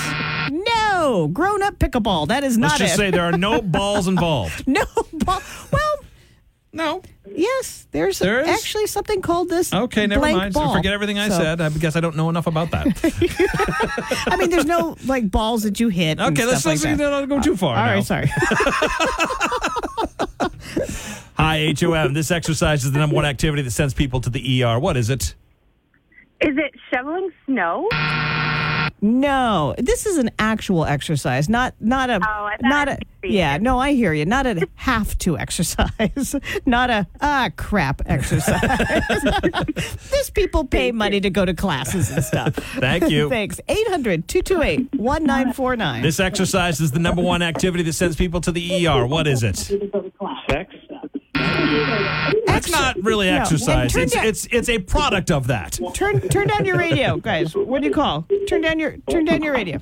[0.51, 2.29] No, grown up pickleball.
[2.29, 2.97] That is Let's not just it.
[2.97, 4.67] say there are no balls involved.
[4.67, 5.41] no ball.
[5.73, 6.02] Well,
[6.75, 7.03] No.
[7.31, 8.49] yes, there's There is?
[8.49, 9.75] actually something called this.
[9.75, 10.55] Okay, never blank mind.
[10.55, 10.75] Ball.
[10.75, 11.61] Forget everything I So, said.
[11.61, 12.87] I guess I don't know enough about that.
[14.27, 16.19] I mean, there's no like balls that you hit.
[16.19, 17.11] Okay, let's stuff let's like that.
[17.11, 17.77] not go too far.
[17.77, 17.93] All now.
[17.93, 18.31] right, sorry.
[21.37, 22.15] Hi, HOM.
[22.15, 24.79] This exercise is the number one activity that sends people to the ER.
[24.79, 25.35] What is it?
[26.41, 27.89] Is it shoveling snow?
[29.05, 33.59] No, this is an actual exercise, not not a Oh, I not a yeah.
[33.59, 34.25] No, I hear you.
[34.25, 36.37] Not a have to exercise,
[36.67, 38.63] not a ah crap exercise.
[40.13, 42.55] These people pay money to go to classes and stuff.
[42.55, 43.29] Thank you.
[43.29, 43.61] Thanks.
[43.69, 46.03] 800-228-1949.
[46.03, 49.05] This exercise is the number one activity that sends people to the ER.
[49.05, 49.57] What is it?
[49.57, 50.73] Sex.
[52.47, 53.37] That's not really No.
[53.39, 53.95] Exercise.
[53.97, 55.79] It's down- it's it's a product of that.
[55.95, 57.55] Turn turn down your radio, guys.
[57.55, 58.27] What do you call?
[58.49, 59.79] Turn down your turn down your radio.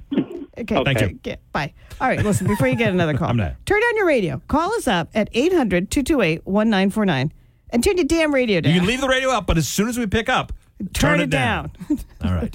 [0.58, 0.82] Okay.
[0.84, 1.06] Thank you.
[1.24, 1.72] Okay, bye.
[2.00, 3.28] All right, listen, before you get another call.
[3.28, 4.40] Turn down your radio.
[4.48, 7.30] Call us up at 800-228-1949
[7.70, 8.74] and turn your damn radio down.
[8.74, 10.52] You can leave the radio up, but as soon as we pick up,
[10.92, 11.70] turn, turn it down.
[12.24, 12.54] All right.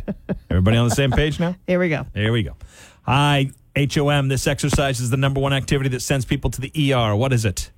[0.50, 1.56] Everybody on the same page now?
[1.68, 2.06] Here we go.
[2.14, 2.56] There we go.
[3.04, 4.28] Hi, HOM.
[4.28, 7.16] This exercise is the number one activity that sends people to the ER.
[7.16, 7.72] What is it?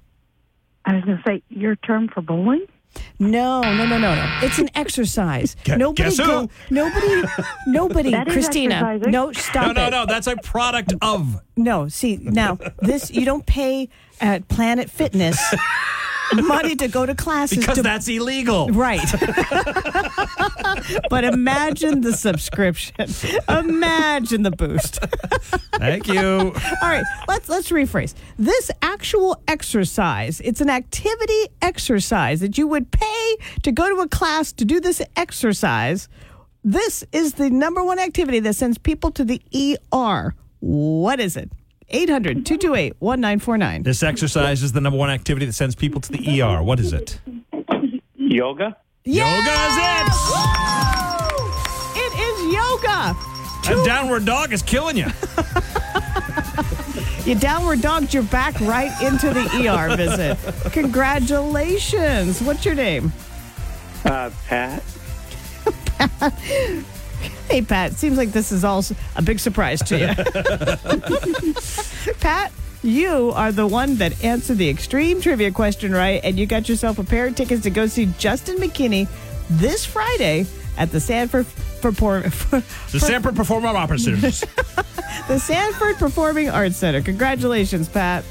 [0.88, 2.66] I was going to say, your term for bowling?
[3.20, 4.40] No, no, no, no, no.
[4.42, 5.56] It's an exercise.
[5.66, 6.26] Gu- nobody guess who?
[6.26, 7.24] go- nobody
[7.68, 8.76] nobody That is Christina.
[8.76, 9.12] exercising.
[9.12, 9.92] No, stop No, no, it.
[9.92, 10.06] no.
[10.08, 11.42] That's a product of.
[11.56, 15.38] No, see now this you don't pay at Planet Fitness
[16.34, 18.68] money to go to classes Because to that's illegal.
[18.70, 19.02] Right.
[21.10, 22.96] but imagine the subscription.
[23.50, 25.00] Imagine the boost.
[25.78, 26.54] Thank you.
[26.82, 28.14] All right, let's let's rephrase.
[28.38, 34.08] This actual exercise, it's an activity exercise that you would pay to go to a
[34.08, 36.08] class to do this exercise.
[36.64, 39.42] This is the number one activity that sends people to the
[39.94, 40.36] ER.
[40.60, 41.52] What is it?
[41.90, 43.84] 800 228 1949.
[43.84, 46.62] This exercise is the number one activity that sends people to the ER.
[46.62, 47.20] What is it?
[48.16, 48.78] Yoga.
[49.06, 50.08] Yoga is it.
[51.96, 53.16] It is yoga.
[53.64, 55.08] That downward dog is killing you.
[57.28, 60.38] You downward dogged your back right into the ER visit.
[60.72, 62.42] Congratulations.
[62.42, 63.12] What's your name?
[64.06, 64.82] Uh, Pat.
[67.50, 67.94] Hey, Pat.
[67.94, 68.84] Seems like this is all
[69.16, 70.08] a big surprise to you.
[72.20, 72.52] Pat,
[72.84, 77.00] you are the one that answered the extreme trivia question right, and you got yourself
[77.00, 79.08] a pair of tickets to go see Juston McKinney
[79.50, 80.46] this Friday
[80.78, 81.46] at the Sanford
[81.82, 82.24] Perform-
[82.92, 84.42] The Sanford Performing Opera Studios.
[85.28, 87.02] the Sanford Performing Arts Center.
[87.02, 88.24] Congratulations, Pat.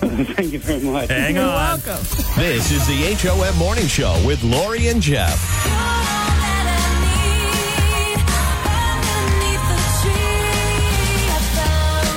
[0.00, 1.08] Thank you very much.
[1.10, 1.80] Hang You're on.
[1.80, 2.04] welcome.
[2.36, 5.36] This is the HOM Morning Show with Lori and Jeff.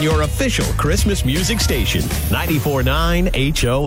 [0.01, 3.85] Your official Christmas music station, 94.9 HO.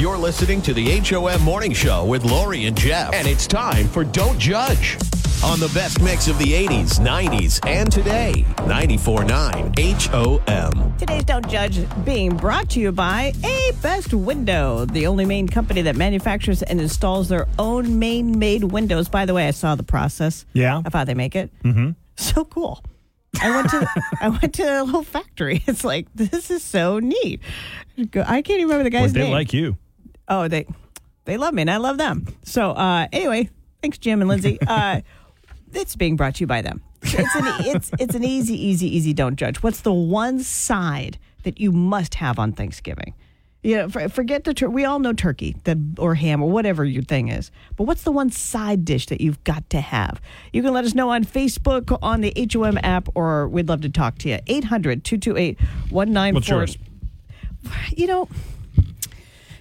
[0.00, 3.12] You're listening to the HOM Morning Show with Lori and Jeff.
[3.12, 4.96] And it's time for Don't Judge
[5.44, 8.46] on the best mix of the 80s, 90s, and today.
[8.60, 10.06] 94.9
[10.48, 10.96] HOM.
[10.96, 15.82] Today's Don't Judge being brought to you by A Best Window, the only Maine company
[15.82, 19.10] that manufactures and installs their own Maine made windows.
[19.10, 20.80] By the way, I saw the process Yeah.
[20.86, 21.50] of how they make it.
[21.64, 21.90] Mm-hmm.
[22.16, 22.82] So cool.
[23.42, 23.88] I went to
[24.20, 25.62] I went to a little factory.
[25.66, 27.40] It's like this is so neat.
[27.98, 29.32] I can't even remember the guy's they name.
[29.32, 29.76] like you.
[30.28, 30.66] Oh, they
[31.24, 32.26] they love me and I love them.
[32.44, 33.50] So uh, anyway,
[33.82, 34.58] thanks Jim and Lindsay.
[34.68, 35.00] Uh,
[35.72, 36.80] it's being brought to you by them.
[37.02, 39.12] It's an it's it's an easy, easy, easy.
[39.12, 39.62] Don't judge.
[39.62, 43.14] What's the one side that you must have on Thanksgiving?
[43.62, 46.84] You know, for, forget the tur- we all know turkey that or ham or whatever
[46.84, 47.50] your thing is.
[47.74, 50.20] But what's the one side dish that you've got to have?
[50.52, 53.88] You can let us know on Facebook, on the HOM app, or we'd love to
[53.88, 54.38] talk to you.
[54.46, 55.58] 800 228
[55.90, 56.34] 1940.
[56.34, 56.78] What's yours?
[57.96, 58.28] You know,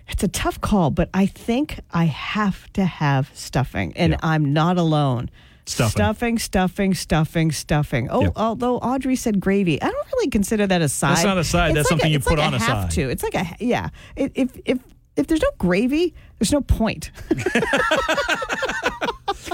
[0.10, 4.19] it's a tough call, but I think I have to have stuffing, and Yeah.
[4.21, 5.31] I'm not alone.
[5.67, 5.89] Stuffing.
[5.89, 8.08] stuffing, stuffing, stuffing, stuffing.
[8.12, 8.34] Oh, Yep.
[8.36, 11.15] although Audrey said gravy, I don't really consider that a side.
[11.17, 11.69] That's not a side.
[11.71, 12.91] It's That's like something a, you put like on a have side.
[12.91, 13.10] To.
[13.10, 13.89] It's like a yeah.
[14.15, 14.80] If if if,
[15.15, 17.10] if there's no gravy, there's no point.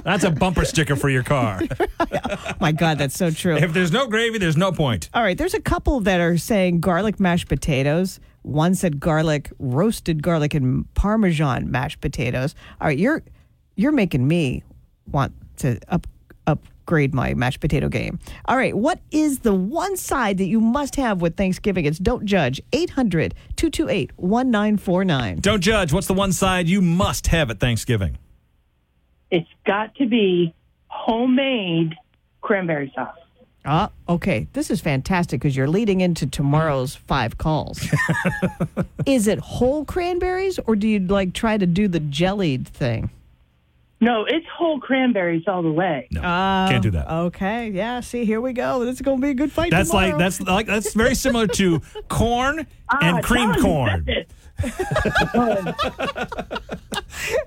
[0.03, 1.61] That's a bumper sticker for your car.
[2.59, 3.55] My God, that's so true.
[3.57, 5.09] if there's no gravy, there's no point.
[5.13, 8.19] All right, there's a couple that are saying garlic mashed potatoes.
[8.43, 12.55] One said garlic roasted garlic and parmesan mashed potatoes.
[12.79, 13.21] All right, you're
[13.75, 14.63] you're making me
[15.11, 16.05] want to up
[16.47, 18.19] upgrade my mashed potato game.
[18.45, 21.85] All right, what is the one side that you must have with Thanksgiving?
[21.85, 22.59] It's don't judge.
[22.71, 25.41] 800-228-1949.
[25.41, 25.93] Don't judge.
[25.93, 28.17] What's the one side you must have at Thanksgiving?
[29.29, 30.53] It's got to be
[30.87, 31.95] homemade
[32.41, 33.15] cranberry sauce.
[33.63, 34.47] Ah, okay.
[34.53, 37.87] This is fantastic because you're leading into tomorrow's five calls.
[39.05, 43.11] is it whole cranberries or do you like try to do the jellied thing?
[44.03, 46.07] No, it's whole cranberries all the way.
[46.09, 47.07] No, can't do that.
[47.09, 47.99] Okay, yeah.
[47.99, 48.83] See, here we go.
[48.83, 49.69] This is going to be a good fight.
[49.69, 50.07] That's tomorrow.
[50.09, 52.59] like that's like that's very similar to corn
[53.01, 54.07] and Ah, creamed John, corn.
[54.61, 55.83] that's.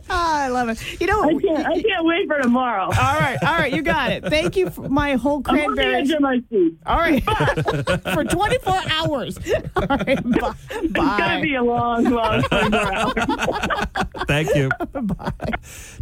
[0.09, 1.01] Ah, I love it.
[1.01, 2.85] You know, I can't, I can't wait for tomorrow.
[2.85, 3.73] all right, all right.
[3.75, 4.25] You got it.
[4.25, 6.75] Thank you for my whole I'm on the edge of my seat.
[6.87, 7.23] All right,
[8.15, 9.39] for 24 hours.
[9.77, 10.55] All right, bye.
[10.71, 13.15] It's going to be a long, long 24 hours.
[14.29, 14.71] Thank you.
[14.93, 15.33] Bye.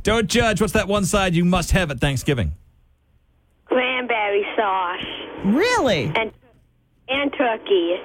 [0.02, 0.60] Don't judge.
[0.60, 2.52] What's that one side you must have at Thanksgiving?
[3.66, 5.04] Cranberry sauce
[5.44, 6.12] Really?
[6.14, 6.30] and
[7.08, 7.96] and turkey.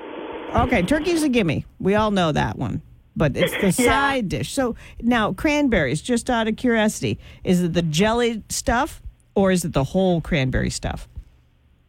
[0.56, 1.66] Okay, turkey's a gimme.
[1.80, 2.82] We all know that one.
[3.18, 4.54] But it's the side dish.
[4.54, 9.02] So now, cranberries, just out of curiosity, is it the jelly stuff
[9.36, 11.08] or is it the whole cranberry stuff?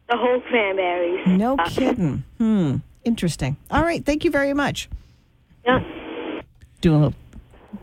[0.09, 1.27] The whole cranberries.
[1.27, 2.23] No kidding.
[2.39, 2.77] Hmm.
[3.05, 3.57] Interesting.
[3.69, 4.03] All right.
[4.03, 4.89] Thank you very much.
[5.65, 5.79] Yeah.
[6.81, 7.19] Doing a little,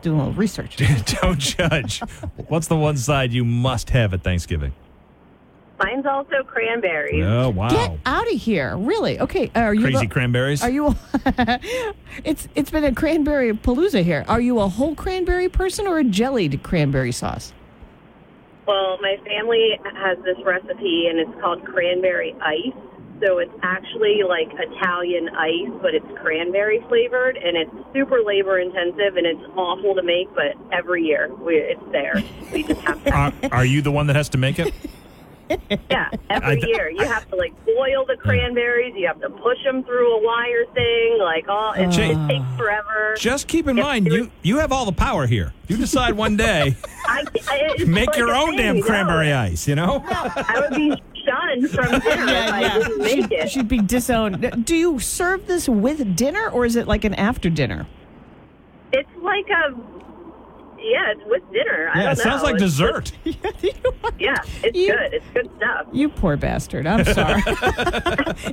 [0.03, 0.77] doing a little research.
[1.23, 2.01] Don't judge.
[2.49, 4.73] What's the one side you must have at Thanksgiving?
[5.79, 7.25] Mine's also cranberries.
[7.25, 7.69] Oh wow.
[7.69, 8.77] Get out of here!
[8.77, 9.21] Really?
[9.21, 9.51] Okay.
[9.55, 10.63] Are you Crazy the- cranberries.
[10.63, 10.97] Are you?
[12.25, 14.25] it's it's been a cranberry palooza here.
[14.29, 17.53] Are you a whole cranberry person or a jellied cranberry sauce?
[18.67, 22.73] Well, my family has this recipe, and it's called cranberry ice.
[23.23, 29.17] So it's actually like Italian ice, but it's cranberry flavored, and it's super labor intensive,
[29.17, 30.29] and it's awful to make.
[30.35, 32.23] But every year, we, it's there.
[32.53, 33.13] We just have to.
[33.15, 34.75] are, are you the one that has to make it?
[35.91, 38.95] Yeah, every year you have to like boil the cranberries.
[38.97, 41.19] You have to push them through a wire thing.
[41.21, 43.15] Like all it, Jay- it takes forever.
[43.19, 45.53] Just keep in If mind you you have all the power here.
[45.69, 49.69] You decide one day, I, I, make like your own thing, damn cranberry ice.
[49.69, 50.03] You know.
[50.09, 50.91] I would be
[51.25, 53.51] shunned from dinner if I didn't make it.
[53.51, 54.65] she'd be disowned.
[54.67, 57.87] Do you serve this with dinner or is it like an after dinner?
[58.93, 59.75] It's like a
[60.91, 61.91] yeah, it's with dinner.
[61.93, 62.47] I Yeah, don't it sounds know.
[62.47, 63.13] like It's dessert.
[63.25, 63.39] just-
[64.19, 65.15] yeah, it's You- good.
[65.15, 65.87] It's good stuff.
[65.93, 66.87] You poor bastard.
[66.87, 67.43] I'm sorry.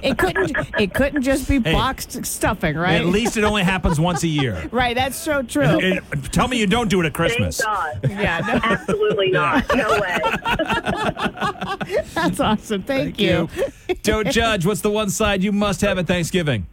[0.04, 0.56] it couldn't.
[0.80, 2.96] It couldn't just be boxed stuffing, right?
[3.02, 4.68] At least it only happens once a year.
[4.72, 4.96] right.
[4.96, 5.64] That's so true.
[5.64, 7.60] And- and tell me you don't do it at Christmas.
[7.62, 8.10] Thank God.
[8.10, 8.40] yeah.
[8.40, 9.66] No, Absolutely not.
[9.76, 10.20] No way.
[12.14, 12.84] that's awesome.
[12.84, 13.50] Thank, you.
[14.04, 14.66] Don't judge.
[14.66, 16.68] What's the one side you must have at Thanksgiving?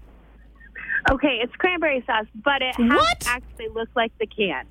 [1.11, 3.21] Okay, it's cranberry sauce, but it has What?
[3.21, 4.67] to actually look like the can.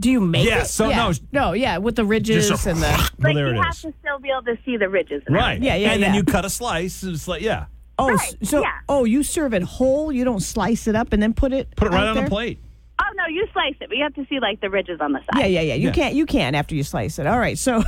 [0.00, 0.66] Do you make Yeah, it?
[0.66, 0.96] so yeah.
[0.96, 1.12] no.
[1.32, 2.86] no, yeah, with the ridges Just a- and the.
[2.88, 3.82] Well, Like there you it have is.
[3.82, 5.22] to still be able to see the ridges.
[5.26, 5.62] and Right.
[5.62, 7.02] Yeah, yeah, And then you cut a slice.
[7.04, 7.66] It's like yeah.
[7.98, 8.72] Oh, Right, so yeah.
[8.88, 10.10] oh, you serve it whole.
[10.10, 12.26] You don't slice it up and then put it Put it right out on there?
[12.26, 12.58] a plate.
[13.04, 15.18] Oh no, you slice it, but you have to see like the ridges on the
[15.20, 15.40] side.
[15.40, 15.74] Yeah, yeah, yeah.
[15.74, 15.92] You Yeah.
[15.92, 16.14] can't.
[16.14, 17.26] You can after you slice it.
[17.26, 17.58] All right.
[17.58, 17.82] So,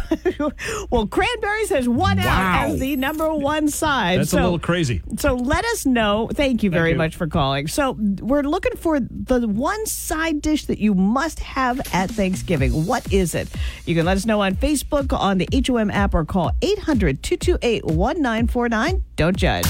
[0.90, 2.24] well, cranberries has won Wow.
[2.26, 4.18] out as the number one side.
[4.20, 5.02] That's so, a little crazy.
[5.18, 6.28] So let us know.
[6.32, 6.96] Thank you very you.
[6.96, 7.66] much for calling.
[7.68, 12.86] So we're looking for the one side dish that you must have at Thanksgiving.
[12.86, 13.48] What is it?
[13.86, 19.02] You can let us know on Facebook, on the HOM app, or call 800-228-1949.
[19.16, 19.66] Don't judge.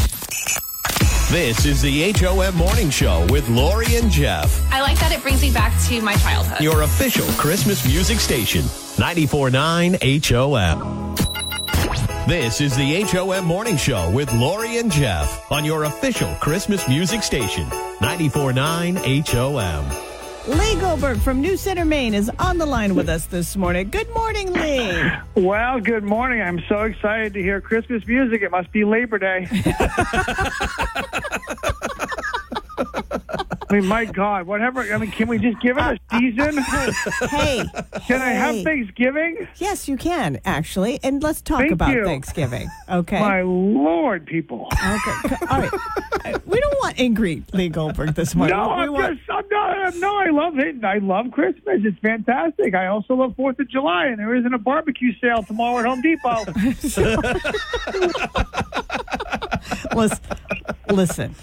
[1.34, 5.42] This is the HOM Morning Show with Lori and Jeff, I like that it brings
[5.42, 6.60] me back to my childhood.
[6.60, 11.16] your official Christmas music station, 94.9 HOM.
[12.28, 17.24] This is the HOM Morning Show with Lori and Jeff on your official Christmas music
[17.24, 17.66] station,
[17.98, 20.13] 94.9 HOM.
[20.46, 23.88] Lee Goldberg from New Center, Maine is on the line with us this morning.
[23.88, 25.10] Good morning, Lee.
[25.34, 26.42] Well, good morning.
[26.42, 28.42] I'm so excited to hear Christmas music.
[28.42, 29.48] It must be Labor Day.
[33.80, 34.80] mean, my God, whatever.
[34.80, 36.62] I mean, can we just give it a season?
[37.28, 37.64] Hey,
[38.06, 38.64] Can I have hey.
[38.64, 39.48] Thanksgiving?
[39.56, 42.04] Yes, you can actually, and let's talk Thank about you.
[42.04, 42.68] Thanksgiving.
[42.88, 43.18] Okay.
[43.18, 44.68] My Lord, people.
[44.72, 45.36] Okay.
[45.50, 45.70] All right.
[46.24, 48.56] Uh, We don't want angry Lee Goldberg this morning.
[48.56, 50.82] No, we I'm want, just, I'm not, no, I love it.
[50.82, 51.82] I love Christmas.
[51.84, 52.74] It's fantastic.
[52.74, 56.00] I also love Fourth of July, and there isn't a barbecue sale tomorrow at Home
[56.00, 56.44] Depot.
[59.94, 60.18] listen,
[60.88, 61.34] listen.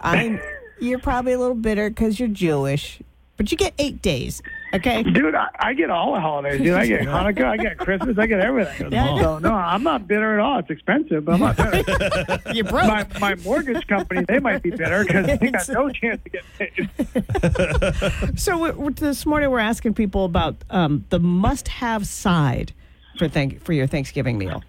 [0.00, 0.40] I,
[0.80, 3.00] you're probably a little bitter because you're Jewish,
[3.36, 4.42] but you get eight days.
[4.74, 5.02] Okay.
[5.04, 6.60] Dude, I, I get all the holidays.
[6.60, 8.92] Dude, I get Hanukkah, I get Christmas, I get everything.
[8.92, 9.20] Yeah.
[9.20, 10.58] So no, I'm not bitter at all.
[10.58, 12.40] It's expensive, but I'm not bitter.
[12.52, 12.86] You're broke.
[12.86, 16.44] my, my mortgage company, they might be bitter because they got no chance to get
[16.58, 18.38] paid.
[18.38, 22.72] So we this morning we're asking people about um, the must-have side
[23.18, 24.62] for thank for your Thanksgiving meal.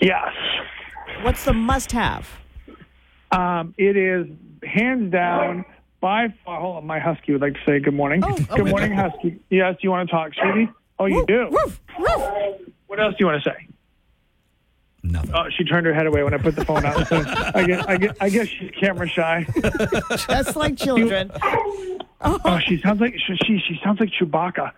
[0.00, 0.32] Yes.
[1.22, 2.28] What's the must-have?
[3.30, 4.26] Um, it is
[4.66, 5.64] hands down
[6.00, 6.60] by far.
[6.60, 8.22] Hold on, my husky would like to say good morning.
[8.24, 9.40] oh, good we morning, husky.
[9.50, 10.70] Yes, you want to talk, sweetie?
[10.98, 11.48] Oh, you do.
[11.50, 12.22] Woof, woof.
[12.86, 13.68] What else do you want to say?
[15.04, 15.32] Nothing.
[15.34, 17.06] Oh, she turned her head away when I put the phone out.
[17.08, 17.22] So
[17.54, 19.46] I guess, I guess, I guess she's camera shy.
[20.28, 21.30] Just like children.
[22.22, 24.72] Oh, she sounds like she she, she sounds like Chewbacca.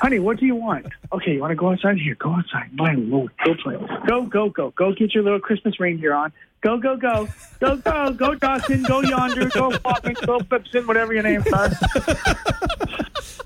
[0.00, 0.86] Honey, what do you want?
[1.12, 1.98] Okay, you want to go outside?
[1.98, 2.70] Here, go outside.
[2.72, 3.76] My lord, go play.
[4.08, 4.94] Go, go, go, go.
[4.94, 6.32] Get your little Christmas reindeer on.
[6.62, 8.84] Go, go, go, go, go, go, Dawson.
[8.84, 9.50] Go yonder.
[9.50, 10.16] Go Poppin.
[10.24, 10.86] Go Pipson.
[10.86, 11.70] Whatever your names are.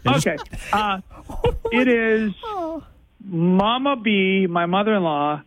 [0.06, 0.36] Okay.
[0.70, 1.00] Uh,
[1.72, 2.32] it is
[3.24, 5.42] Mama B, my mother-in-law,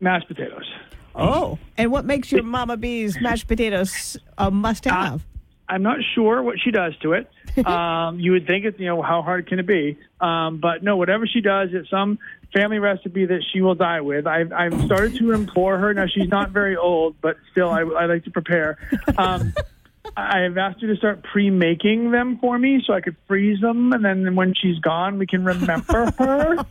[0.00, 0.70] mashed potatoes.
[1.14, 5.24] Oh, and what makes your Mama B's mashed potatoes a must-have?
[5.68, 7.30] I'm not sure what she does to it.
[7.64, 9.96] Um, you would think it's, you know, how hard can it be?
[10.20, 12.18] Um, but no, whatever she does, it's some
[12.52, 14.26] family recipe that she will die with.
[14.26, 15.94] I've, I've started to implore her.
[15.94, 18.76] Now, she's not very old, but still, I, I like to prepare.
[19.16, 19.54] Um,
[20.16, 23.92] I have asked her to start pre-making them for me so I could freeze them,
[23.92, 26.64] and then when she's gone, we can remember her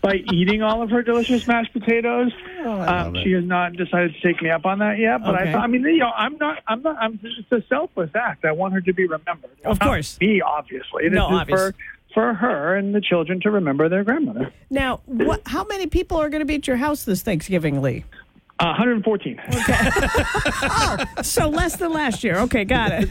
[0.00, 2.32] by eating all of her delicious mashed potatoes.
[2.64, 5.52] um, she has not decided to take me up on that yet, but Okay.
[5.52, 7.18] I, I mean, you know, I'm not, I'm not, I'm.
[7.22, 8.44] It's a selfless act.
[8.44, 9.50] I want her to be remembered.
[9.64, 10.18] Of Not course.
[10.20, 11.08] me, obviously.
[11.08, 11.60] This No, is obvious.
[11.60, 11.74] for
[12.14, 14.52] for her and the children to remember their grandmother.
[14.68, 18.04] Now, what, how many people are going to be at your house this Thanksgiving, Lee?
[18.60, 19.40] Uh, 114.
[20.62, 22.38] Oh, so less than last year.
[22.40, 23.08] Okay, got it.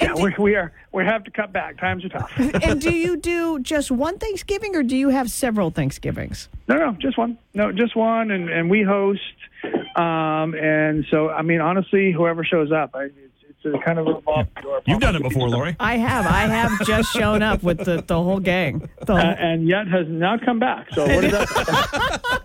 [0.00, 0.72] yeah, we, we are.
[0.92, 1.78] We have to cut back.
[1.78, 2.30] Times are tough.
[2.38, 6.48] and do you do just one Thanksgiving or do you have several Thanksgivings?
[6.68, 7.36] No, no, just one.
[7.54, 9.20] No, just one, and and we host.
[9.96, 13.14] Um, and so, I mean, honestly, whoever shows up, I, it's,
[13.64, 14.80] it's a kind of a revolving door.
[14.86, 15.76] You've done it before, Lori.
[15.80, 16.26] I have.
[16.26, 18.88] I have just shown up with the, the whole gang.
[19.04, 20.86] The Uh, and yet has not come back.
[20.92, 22.42] So what is that?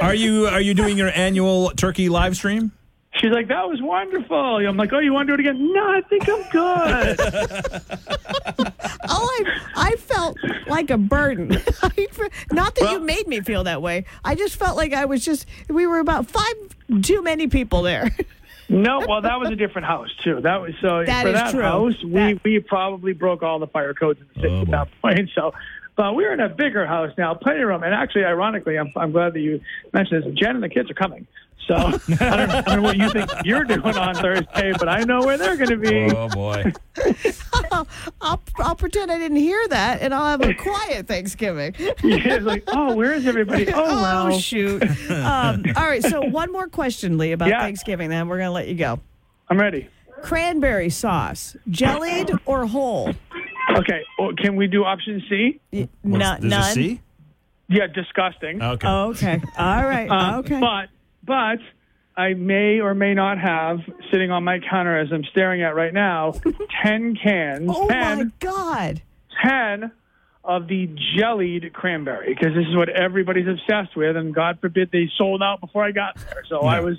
[0.00, 2.72] Are you are you doing your annual turkey live stream?
[3.16, 4.56] She's like, that was wonderful.
[4.56, 5.72] I'm like, oh, you want to do it again?
[5.72, 7.20] No, I think I'm good.
[9.08, 11.48] oh, I, I felt like a burden.
[12.50, 14.04] Not that you made me feel that way.
[14.24, 18.16] I just felt like I was just, we were about five too many people there.
[18.68, 20.40] no, well, that was a different house too.
[20.40, 21.62] That was so That for is that true.
[21.62, 24.70] house, we That- we probably broke all the fire codes in the city oh, at
[24.70, 25.30] that point.
[25.36, 25.54] So.
[25.96, 27.82] But we're in a bigger house now, plenty of room.
[27.84, 29.60] And actually, ironically, I'm, I'm glad that you
[29.92, 30.34] mentioned this.
[30.34, 31.26] Jen and the kids are coming.
[31.68, 35.04] So I don't, I don't know what you think you're doing on Thursday, but I
[35.04, 36.10] know where they're going to be.
[36.14, 36.72] Oh boy.
[38.20, 41.74] I'll, I'll pretend I didn't hear that and I'll have a quiet Thanksgiving.
[42.02, 43.72] Yeah, it's like, oh, where is everybody?
[43.72, 44.38] Oh, Oh, well.
[44.38, 44.82] shoot.
[45.10, 47.60] Um, all right, so one more question, Lee, about Yeah.
[47.60, 49.00] Thanksgiving, then we're going to let you go.
[49.48, 49.88] I'm ready.
[50.22, 53.12] Cranberry sauce, jellied or whole?
[53.74, 55.60] Okay, well, can we do option C?
[56.02, 56.74] Not There's a none.
[56.74, 57.00] C?
[57.68, 58.62] Yeah, disgusting.
[58.62, 58.86] Okay.
[58.86, 59.40] Oh, okay.
[59.58, 60.08] All right.
[60.08, 60.60] Um, okay.
[60.60, 60.88] But
[61.24, 61.58] but
[62.16, 63.78] I may or may not have
[64.12, 66.32] sitting on my counter as I'm staring at right now
[66.82, 69.02] ten cans, oh, my 10, God.
[69.44, 69.92] 10
[70.44, 75.10] of the jellied cranberry because this is what everybody's obsessed with, and God forbid they
[75.16, 76.44] sold out before I got there.
[76.48, 76.96] So I was.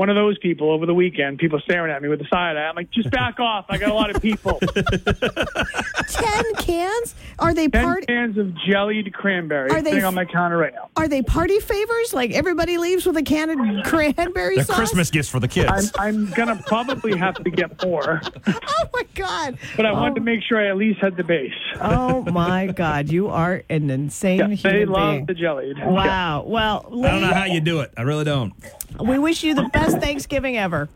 [0.00, 2.60] One of those people over the weekend, people staring at me with the side eye.
[2.60, 3.66] I'm like, just back off.
[3.68, 4.58] I got a lot of people.
[6.08, 7.14] 10 cans?
[7.38, 10.72] Are they Ten part cans of jellied cranberry Are they sitting on my counter right
[10.72, 10.88] now.
[10.96, 12.14] Are they party favors?
[12.14, 14.76] Like everybody leaves with a can of cranberry The sauce?
[14.76, 15.92] Christmas gifts for the kids.
[15.98, 19.58] I'm, I'm gonna probably have to get more, Oh my God.
[19.76, 20.24] but I oh, wanted to oh.
[20.24, 21.52] make sure I at least had the base.
[21.78, 23.10] Oh my God.
[23.10, 25.26] You are an insane Yeah, human they love being.
[25.26, 25.76] the jellied.
[25.78, 26.44] Wow.
[26.46, 27.92] Well, I don't know how you do it.
[27.98, 28.54] I really don't.
[28.98, 30.88] We wish you the best Thanksgiving ever.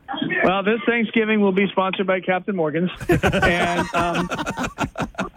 [0.45, 4.29] Well, this Thanksgiving will be sponsored by Captain Morgan's, and um,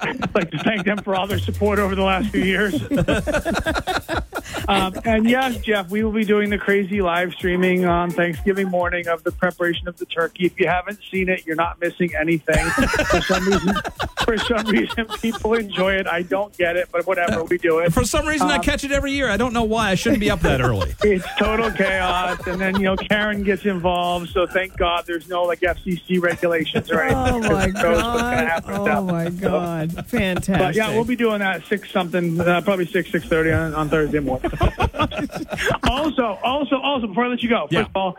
[0.02, 2.74] I'd like to thank them for all their support over the last few years.
[4.68, 9.08] Um, and yes, Jeff, we will be doing the crazy live streaming on Thanksgiving morning
[9.08, 10.46] of the preparation of the turkey.
[10.46, 12.66] If you haven't seen it, you're not missing anything.
[12.68, 13.76] for some reason,
[14.24, 16.08] for some reason, people enjoy it.
[16.08, 17.94] I don't get it, but whatever, we do it.
[17.94, 19.30] For some reason, I Um, catch it every year.
[19.30, 19.92] I don't know why.
[19.92, 20.96] I shouldn't be up that early.
[21.04, 24.30] It's total chaos, and then you know Karen gets involved.
[24.30, 27.18] So thank God there's no like FCC regulations or anything.
[27.46, 28.64] Oh my Who knows what's gonna god!
[28.68, 29.04] Oh that.
[29.04, 30.08] my god!
[30.08, 30.58] Fantastic.
[30.58, 33.90] But yeah, we'll be doing that six something, uh, probably six six thirty on, on
[33.90, 34.37] Thursday morning.
[35.90, 38.18] also, also, also, before I let you go, first of all,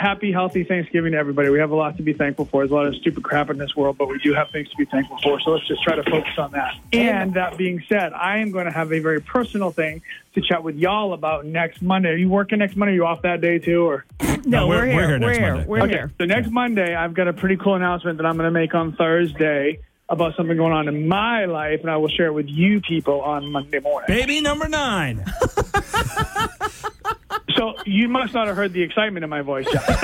[0.00, 1.50] happy, healthy Thanksgiving to everybody.
[1.50, 2.62] We have a lot to be thankful for.
[2.62, 4.76] There's a lot of stupid crap in this world, but we do have things to
[4.76, 5.38] be thankful for.
[5.40, 6.74] So let's just try to focus on that.
[6.92, 10.02] And that being said, I am going to have a very personal thing
[10.34, 12.10] to chat with y'all about next Monday.
[12.10, 12.92] Are you working next Monday?
[12.92, 14.06] Are you off that day too, or?
[14.44, 15.20] No, we're, here.
[15.20, 15.64] We're here.
[15.66, 16.12] We're okay, here.
[16.18, 18.92] so next Monday, I've got a pretty cool announcement that I'm going to make on
[18.92, 19.80] Thursday
[20.10, 23.22] about something going on in my life, and I will share it with you people
[23.22, 24.08] on Monday morning.
[24.08, 25.24] Baby number nine.
[27.56, 29.84] So you must not have heard the excitement in my voice, because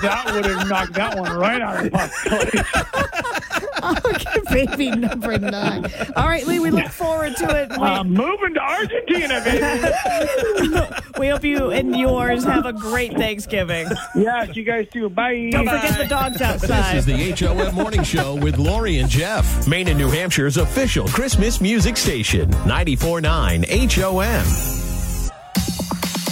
[0.00, 1.98] that would have knocked that one right out of the
[3.52, 3.64] park.
[3.82, 5.86] okay, baby number nine.
[6.16, 7.70] All right, Lee, we look forward to it.
[7.70, 10.84] We, I'm moving to Argentina, baby.
[11.18, 13.88] we hope you and yours have a great Thanksgiving.
[14.14, 15.08] yes, you guys too.
[15.08, 15.50] Bye.
[15.50, 16.96] Don't forget the dogs outside.
[16.96, 21.06] This is the HOM Morning Show with Lori and Jeff, Maine and New Hampshire's official
[21.08, 23.64] Christmas music station, 94.9
[23.94, 24.78] HOM.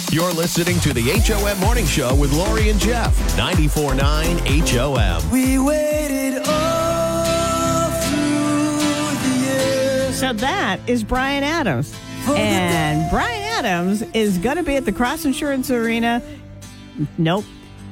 [0.09, 5.31] You're listening to the HOM Morning Show with Lori and Jeff, 94.9 HOM.
[5.31, 6.66] We waited all
[10.17, 11.95] So that is Bryan Adams.
[12.25, 16.23] And Bryan Adams is going to be at the Cross Insurance Arena.
[17.19, 17.45] Nope.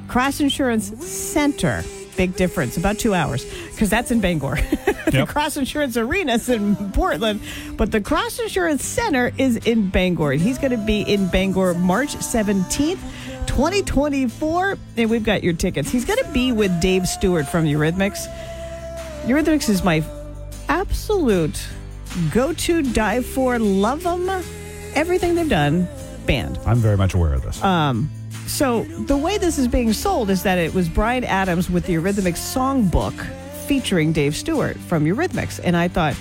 [0.08, 1.84] Cross Insurance Center.
[2.18, 2.78] Big difference.
[2.78, 4.56] About two hours because that's in Bangor.
[5.06, 7.42] the Cross Insurance Arena is in Portland,
[7.78, 10.32] but the Cross Insurance Center is in Bangor.
[10.32, 12.98] He's going to be in Bangor March 17th.
[13.46, 15.92] 2024, and we've got your tickets.
[15.92, 18.26] He's going to be with Dave Stewart from Eurythmics.
[19.28, 20.04] Eurythmics is my
[20.68, 21.64] absolute
[22.32, 24.30] go to, die for, love them,
[24.94, 25.88] everything they've done
[26.26, 26.60] band.
[26.66, 27.64] I'm very much aware of this.
[27.64, 28.10] Um,
[28.48, 31.96] so the way this is being sold is that it was Bryan Adams with the
[31.96, 33.14] Eurythmics songbook
[33.68, 35.60] featuring Dave Stewart from Eurythmics.
[35.64, 36.16] And I thought,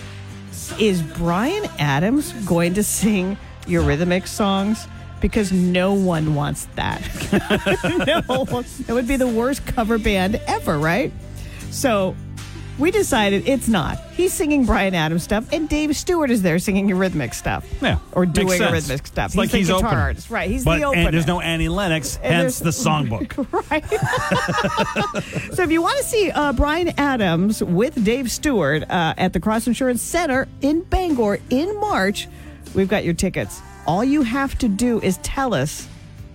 [0.78, 4.86] is Bryan Adams going to sing Eurythmics songs?
[5.20, 7.00] Because no one wants that.
[8.28, 11.12] no, it would be the worst cover band ever, right?
[11.70, 12.14] So
[12.78, 13.98] we decided it's not.
[14.14, 17.64] He's singing Bryan Adams stuff, and Dave Stewart is there singing Eurythmic stuff.
[17.80, 18.88] Yeah, Or doing sense.
[18.88, 19.26] Eurythmic stuff.
[19.26, 20.00] It's like the he's guitar opener.
[20.00, 20.30] artist.
[20.30, 21.06] Right, he's but, the opener.
[21.06, 23.34] And there's no Annie Lennox, And hence the songbook.
[23.70, 23.84] Right.
[25.54, 29.40] so if you want to see uh, Bryan Adams with Dave Stewart uh, at the
[29.40, 32.28] Cross Insurance Center in Bangor in March,
[32.74, 33.60] we've got your tickets.
[33.86, 35.88] All you have to do is tell us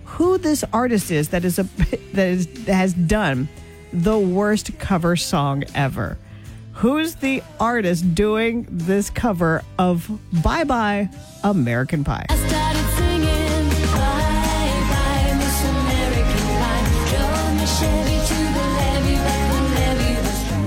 [0.04, 1.62] who this artist is that is a
[2.14, 3.48] that is that has done
[3.92, 6.16] the worst cover song ever.
[6.80, 10.10] Who's the artist doing this cover of
[10.42, 11.10] Bye Bye
[11.44, 12.24] American Pie?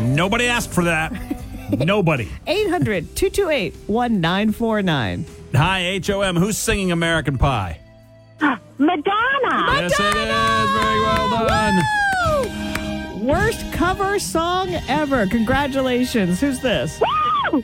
[0.05, 1.11] Nobody asked for that.
[1.79, 2.29] Nobody.
[2.45, 5.25] 800 228 1949.
[5.55, 6.35] Hi, HOM.
[6.35, 7.79] Who's singing American Pie?
[8.77, 9.81] Madonna.
[9.81, 10.71] Yes, it is.
[10.77, 11.81] Very well done.
[12.27, 12.72] Woo!
[13.23, 15.25] Worst cover song ever.
[15.27, 16.41] Congratulations.
[16.41, 17.01] Who's this?
[17.53, 17.61] Who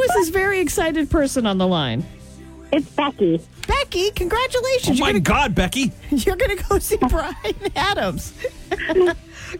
[0.00, 2.04] is this very excited person on the line?
[2.72, 3.40] It's Becky.
[3.68, 5.00] Becky, congratulations.
[5.00, 5.92] Oh, my You're gonna, God, Becky.
[6.10, 7.36] You're going to go see Bryan
[7.76, 8.32] Adams.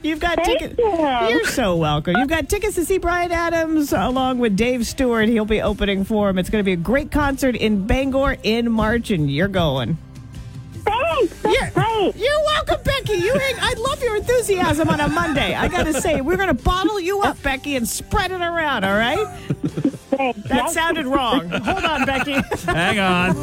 [0.02, 0.74] You've got Thank tickets.
[0.78, 1.28] you.
[1.28, 2.16] You're so welcome.
[2.16, 5.28] You've got tickets to see Bryan Adams along with Dave Stewart.
[5.28, 6.38] He'll be opening for him.
[6.38, 9.96] It's going to be a great concert in Bangor in March, and you're going.
[11.28, 11.42] Thanks.
[11.42, 12.16] That's You're, great.
[12.16, 13.14] you're welcome, Becky.
[13.14, 15.54] You hang, I love your enthusiasm on a Monday.
[15.54, 18.84] I got to say, we're going to bottle you up, Becky, and spread it around,
[18.84, 19.26] all right?
[20.10, 20.40] Thanks.
[20.48, 20.74] That Yes.
[20.74, 21.48] sounded wrong.
[21.48, 22.34] Hold on, Becky.
[22.66, 23.36] Hang on.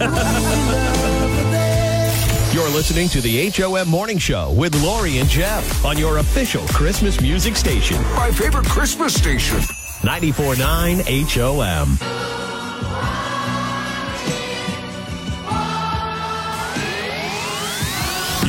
[2.53, 7.21] You're listening to the HOM Morning Show with Lori and Jeff on your official Christmas
[7.21, 9.59] music station, My favorite Christmas station.
[10.01, 12.48] 94.9 HOM.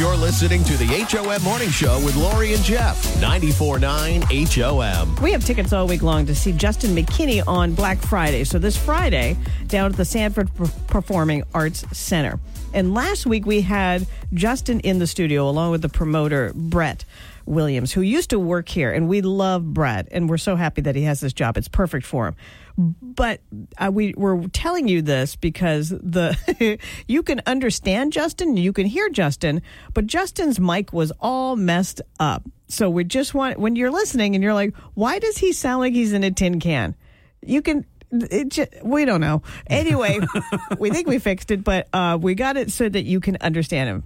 [0.01, 5.23] You're listening to the HOM Morning Show with Lori and Jeff, 94.9 HOM.
[5.23, 8.45] We have tickets all week long to see Juston McKinney on Black Friday.
[8.45, 9.37] So this Friday,
[9.67, 10.49] down at the Sanford
[10.87, 12.41] Performing Arts Center.
[12.73, 17.05] And last week we had Juston in the studio along with the promoter Brett.
[17.51, 20.95] Williams, who used to work here, and we love Brett, and we're so happy that
[20.95, 21.57] he has this job.
[21.57, 22.37] It's perfect for him.
[22.79, 23.41] But
[23.77, 26.79] uh, we we're telling you this because the
[27.09, 29.61] you can understand Juston, you can hear Juston,
[29.93, 32.43] but Juston's mic was all messed up.
[32.69, 35.93] So we just want when you're listening and you're like, why does he sound like
[35.93, 36.95] he's in a tin can?
[37.43, 37.85] You can.
[38.13, 39.43] It just, we don't know.
[39.69, 40.19] Anyway,
[40.79, 43.89] we think we fixed it, but uh, we got it so that you can understand
[43.89, 44.05] him.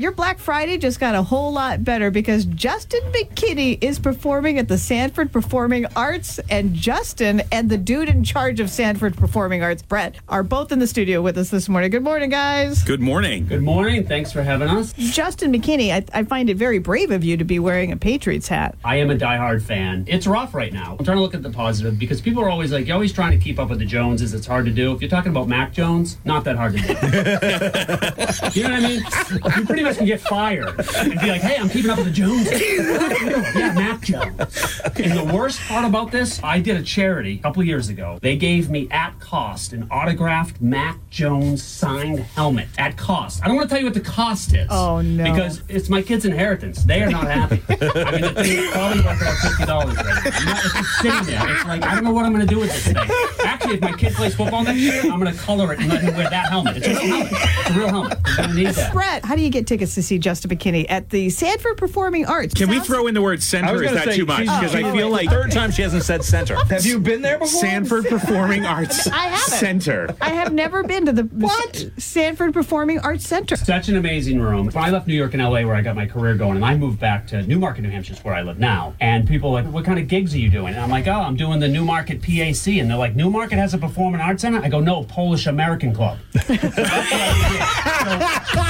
[0.00, 4.66] Your Black Friday just got a whole lot better because Juston McKinney is performing at
[4.66, 9.82] the Sanford Performing Arts, and Juston and the dude in charge of Sanford Performing Arts,
[9.82, 11.90] Brett, are both in the studio with us this morning.
[11.90, 12.82] Good morning, guys.
[12.82, 13.46] Good morning.
[13.46, 14.06] Good morning.
[14.06, 14.94] Thanks for having us.
[14.94, 18.48] Juston McKinney, I, I find it very brave of you to be wearing a Patriots
[18.48, 18.78] hat.
[18.82, 20.06] I am a diehard fan.
[20.08, 20.96] It's rough right now.
[20.98, 23.38] I'm trying to look at the positive because people are always like, you're always trying
[23.38, 24.32] to keep up with the Joneses.
[24.32, 24.94] It's hard to do.
[24.94, 26.88] If you're talking about Mac Jones, not that hard to do.
[28.58, 29.89] you know what I mean?
[29.90, 32.60] Much can get fired and be like, hey, I'm keeping up with the Joneses.
[33.56, 34.80] yeah, Mac Jones.
[34.96, 38.18] And the worst part about this, I did a charity a couple years ago.
[38.22, 43.42] They gave me at cost an autographed Mac Jones signed helmet at cost.
[43.42, 44.68] I don't want to tell you what the cost is.
[44.70, 45.24] Oh, no.
[45.24, 46.84] Because it's my kid's inheritance.
[46.84, 47.60] They are not happy.
[47.68, 50.30] I mean, the thing is probably worth about fifty dollars right now.
[50.36, 51.50] I'm not- It's just sitting there.
[51.56, 52.96] It's like I don't know what I'm going to do with this thing.
[53.44, 56.00] Actually, if my kid plays football next year, I'm going to color it and let
[56.02, 56.76] him wear that helmet.
[56.76, 57.32] It's a real helmet.
[57.32, 58.18] It's a real helmet.
[58.24, 58.92] I'm going to need that.
[58.92, 62.52] Brett, how do you get tickets to see Juston McKinney at the Sanford Performing Arts?
[62.54, 63.82] Can we throw in the word center?
[63.84, 64.40] Is that say, too much?
[64.40, 65.26] she's- Because I feel right.
[65.26, 66.56] like Third time she hasn't said center.
[66.68, 67.60] Have you been there before?
[67.60, 69.38] Sanford Performing Arts I haven't.
[69.58, 70.14] Center.
[70.20, 71.90] I have never been to the what?
[71.98, 73.54] Sanford Performing Arts Center.
[73.54, 74.66] Such an amazing room.
[74.66, 76.76] When I left New York and LA, where I got my career going, and I
[76.76, 78.94] moved back to Newmarket, New Hampshire, is where I live now.
[79.00, 81.12] And people are like, "What kind of gigs are you doing?" And I'm like, "Oh,
[81.12, 84.68] I'm doing the Newmarket PAC." And they're like, "Newmarket has a performing arts center." I
[84.68, 86.42] go, "No, Polish American Club." so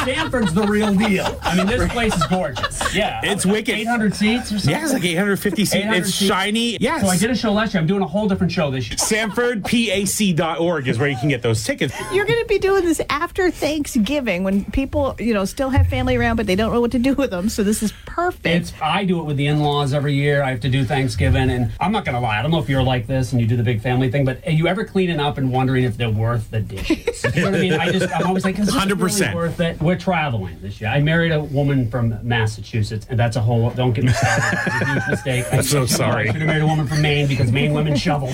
[0.05, 1.38] Sanford's the real deal.
[1.43, 2.95] I mean, this place is gorgeous.
[2.95, 3.74] Yeah, It's wicked.
[3.76, 4.70] 800 seats or something.
[4.70, 5.74] Yeah, it's like 850 seats.
[5.74, 6.28] 800 It's seats.
[6.28, 6.76] shiny.
[6.80, 7.03] Yes.
[7.03, 7.80] So I did a show last year.
[7.80, 8.97] I'm doing a whole different show this year.
[8.97, 11.95] SanfordPAC.org is where you can get those tickets.
[12.12, 16.16] You're going to be doing this after Thanksgiving when people, you know, still have family
[16.16, 17.49] around, but they don't know what to do with them.
[17.49, 18.47] So this is perfect.
[18.47, 20.43] It's I do it with the in-laws every year.
[20.43, 22.38] I have to do Thanksgiving, and I'm not gonna lie.
[22.38, 24.47] I don't know if you're like this and you do the big family thing, but
[24.47, 27.22] are you ever cleaning up and wondering if they're worth the dishes?
[27.34, 27.72] You know what I mean?
[27.74, 29.20] I just I'm always like, is this 100%.
[29.20, 29.80] really worth it?
[29.80, 30.80] We're traveling this year.
[30.87, 33.70] I married a woman from Massachusetts, and that's a whole.
[33.70, 34.59] Don't get me started.
[34.66, 35.45] It's a huge mistake.
[35.53, 36.28] I'm so sorry.
[36.28, 38.33] I should have married a woman from Maine because Maine women shovel,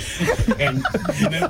[0.58, 0.84] and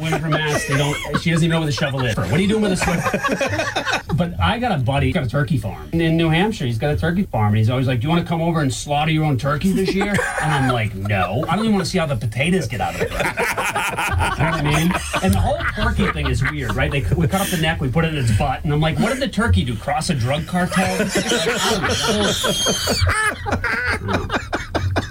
[0.00, 0.96] women from Mass they don't.
[1.20, 2.16] She doesn't even know where the shovel is.
[2.16, 4.16] What are you doing with a Swiffer?
[4.16, 6.64] But I got a buddy, he's got a turkey farm in New Hampshire.
[6.64, 8.60] He's got a turkey farm, and he's always like, "Do you want to come over
[8.60, 11.84] and slaughter your own turkey this year?" And I'm like, "No, I don't even want
[11.84, 14.92] to see how the potatoes get out of it." You know what I mean?
[15.22, 16.90] And the whole turkey thing is weird, right?
[16.90, 18.98] They we cut off the neck, we put it in its butt, and I'm like,
[18.98, 19.76] "What did the turkey do?
[19.76, 20.85] Cross a drug cartel?"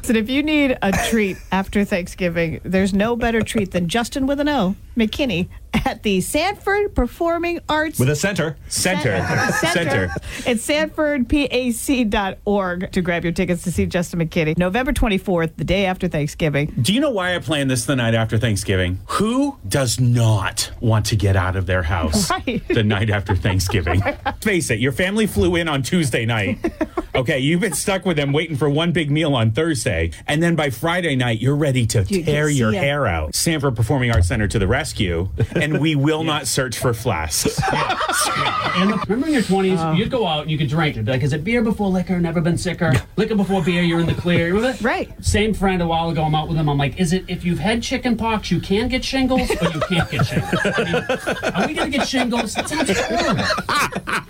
[0.07, 4.39] And if you need a treat after Thanksgiving, there's no better treat than Juston with
[4.39, 5.49] an O, McKinney,
[5.85, 8.55] at the Sanford Performing Arts With a center.
[8.69, 9.21] Center.
[9.61, 10.11] Center.
[10.45, 14.57] It's sanfordpac.org to grab your tickets to see Juston McKinney.
[14.57, 16.73] November 24th, the day after Thanksgiving.
[16.81, 18.99] Do you know why I plan this the night after Thanksgiving?
[19.07, 22.61] Who does not want to get out of their house Right.
[22.67, 24.01] the night after Thanksgiving?
[24.41, 26.59] Face it, your family flew in on Tuesday night.
[27.15, 30.55] Okay, you've been stuck with them waiting for one big meal on Thursday, and then
[30.55, 32.77] by Friday night, you're ready to You tear your it.
[32.77, 33.33] hair out.
[33.35, 35.29] Sanford Performing Arts Center to the rescue,
[35.73, 37.59] and we will not search for flasks.
[38.77, 40.95] And the, remember in your 20s, uh, you'd go out and you could drink.
[40.97, 42.19] It'd be like, is it beer before liquor?
[42.19, 42.91] Never been sicker.
[43.15, 44.47] Liquor before beer, you're in the clear.
[44.47, 44.81] Remember that?
[44.81, 45.13] Right.
[45.25, 46.67] Same friend a while ago, I'm out with him.
[46.67, 49.79] I'm like, is it if you've had chicken pox, you can get shingles, or you
[49.79, 50.59] can't get shingles?
[50.65, 50.95] I mean,
[51.53, 52.53] are we going to get shingles?
[52.55, 54.25] That sounds horrible.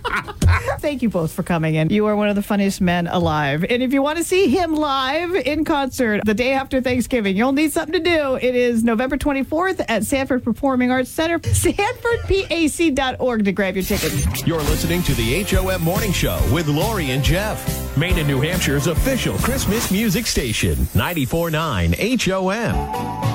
[0.78, 1.90] Thank you both for coming in.
[1.90, 3.64] You are one of the funniest men alive.
[3.68, 7.52] And if you want to see him live in concert the day after Thanksgiving, you'll
[7.52, 8.36] need something to do.
[8.36, 14.46] It is November 24th at Sanford Performing Arts Center, sanfordpac.org to grab your tickets.
[14.46, 18.86] You're listening to the HOM Morning Show with Lori and Jeff, Maine and New Hampshire's
[18.86, 23.26] official Christmas music station, 94.9 HOM.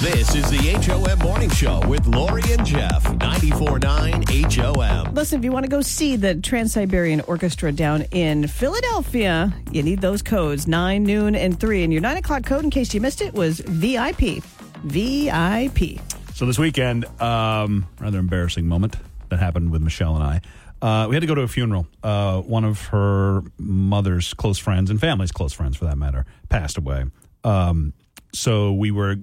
[0.00, 5.12] This is the HOM Morning Show with Lori and Jeff, 94.9 HOM.
[5.12, 9.82] Listen, if you want to go see the Trans Siberian Orchestra down in Philadelphia, you
[9.82, 11.82] need those codes 9, noon, and 3.
[11.82, 14.40] And your 9 o'clock code, in case you missed it, was VIP.
[14.84, 16.00] VIP.
[16.34, 18.96] So this weekend, um, rather embarrassing moment
[19.28, 20.40] that happened with Michelle and I.
[20.80, 21.88] Uh, we had to go to a funeral.
[22.02, 26.78] Uh, one of her mother's close friends and family's close friends, for that matter, passed
[26.78, 27.04] away.
[27.42, 27.92] Um,
[28.32, 29.16] so we were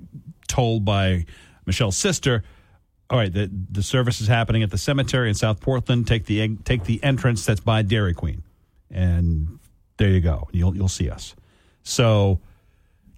[0.48, 1.26] told by
[1.66, 2.44] Michelle's sister,
[3.10, 6.08] "All right, the the service is happening at the cemetery in South Portland.
[6.08, 8.44] Take the take the entrance that's by Dairy Queen."
[8.92, 9.60] and
[9.98, 10.48] there you go.
[10.52, 11.36] You'll you'll see us.
[11.84, 12.40] So,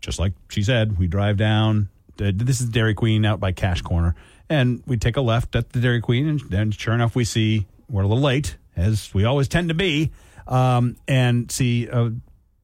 [0.01, 1.89] just like she said, we drive down.
[2.21, 4.15] Uh, This is Dairy Queen out by Cash Corner,
[4.49, 7.65] and we take a left at the Dairy Queen, and then sure enough, we see
[7.89, 10.11] we're a little late, as we always tend to be,
[10.47, 12.11] um, and see a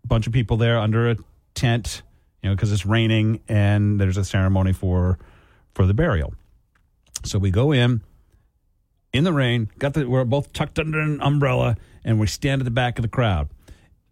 [0.06, 1.18] bunch of people there under a
[1.54, 2.02] tent,
[2.42, 5.18] you know, because it's raining, and there's a ceremony for
[5.74, 6.34] for the burial.
[7.24, 8.02] So we go in
[9.14, 9.70] in the rain.
[9.80, 13.04] Got the we're both tucked under an umbrella, and we stand at the back of
[13.04, 13.50] the crowd,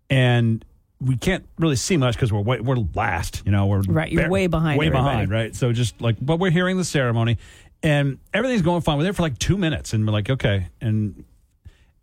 [0.09, 0.63] and
[1.01, 3.41] we can't really see much because we're way, we're last.
[3.45, 5.09] You know, we're Right, you're way behind way everybody.
[5.09, 5.55] behind, right?
[5.55, 7.37] So just like, but we're hearing the ceremony,
[7.81, 8.97] and everything's going fine.
[8.97, 10.67] We're there for like two minutes, and we're like, okay.
[10.79, 11.23] And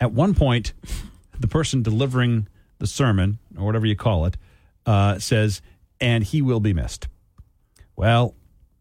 [0.01, 0.73] at one point,
[1.39, 4.37] the person delivering the sermon or whatever you call it
[4.87, 5.63] uh, says,
[6.01, 7.07] "And he will be missed."
[7.95, 8.35] Well,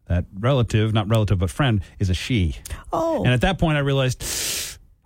[0.06, 2.56] that relative, not relative, but friend, is a she.
[2.92, 3.22] Oh.
[3.24, 4.22] And at that point, I realized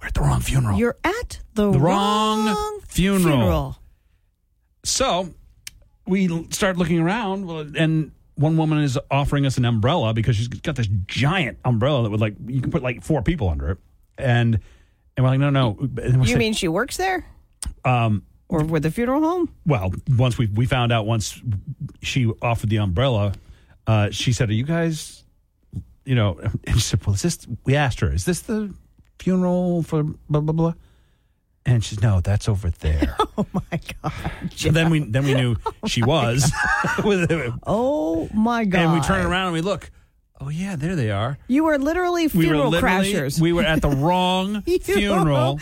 [0.00, 0.78] we're at the wrong funeral.
[0.78, 3.22] You're at the, the wrong, wrong funeral.
[3.36, 3.78] funeral.
[4.84, 5.32] So
[6.06, 10.76] we start looking around, and one woman is offering us an umbrella because she's got
[10.76, 13.78] this giant umbrella that would like you can put like four people under it,
[14.18, 14.58] and
[15.16, 15.76] and we're like, no, no.
[15.80, 17.24] You saying- mean she works there?
[17.84, 19.48] um, or with the funeral home?
[19.64, 21.40] Well, once we we found out once
[22.02, 23.32] she offered the umbrella,
[23.86, 25.22] uh, she said, "Are you guys,
[26.04, 28.74] you know?" And she said, "Well, is this?" We asked her, "Is this the
[29.20, 30.74] funeral for blah blah blah?"
[31.64, 34.12] And she's, "No, that's over there." oh my god!
[34.56, 35.56] So then we then we knew
[35.86, 36.50] she was.
[37.66, 38.80] oh my god!
[38.80, 39.90] And we turn around and we look.
[40.40, 41.38] Oh yeah, there they are.
[41.46, 43.40] You were literally We were funeral literally- crashers.
[43.40, 45.60] we were at the wrong funeral.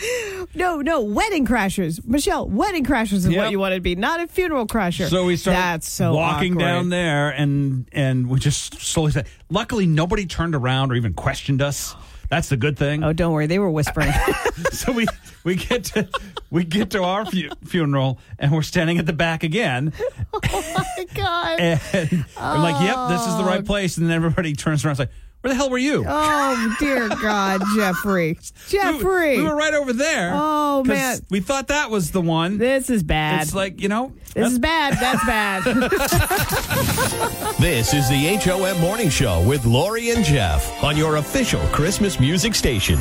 [0.55, 2.03] No, no, wedding crashers.
[2.03, 3.37] Michelle, wedding crashers is Yep.
[3.37, 5.07] what you want to be, not a funeral crasher.
[5.07, 6.63] So we start That's so walking awkward.
[6.65, 9.27] down there, and and we just slowly said.
[9.51, 11.95] Luckily, nobody turned around or even questioned us.
[12.31, 13.03] That's the good thing.
[13.03, 14.09] Oh, don't worry, they were whispering.
[14.71, 15.05] so we
[15.43, 16.07] we get to
[16.49, 19.91] we get to our fu- funeral, and we're standing at the back again,
[20.33, 21.59] oh my god!
[21.59, 24.95] and we're like, "Yep, this is the right place." And then everybody turns around, and
[24.95, 25.11] is like,
[25.41, 28.37] "Where the hell were you?" Oh dear God, Jeffrey,
[28.69, 30.31] Jeffrey, We were right over there.
[30.33, 32.57] Oh man, we thought that was the one.
[32.57, 33.43] This is bad.
[33.43, 34.97] It's like you know, this is bad.
[34.99, 35.61] That's bad.
[37.61, 42.55] This is the HOM Morning Show with Lori and Jeff on your official Christmas music
[42.55, 42.97] station.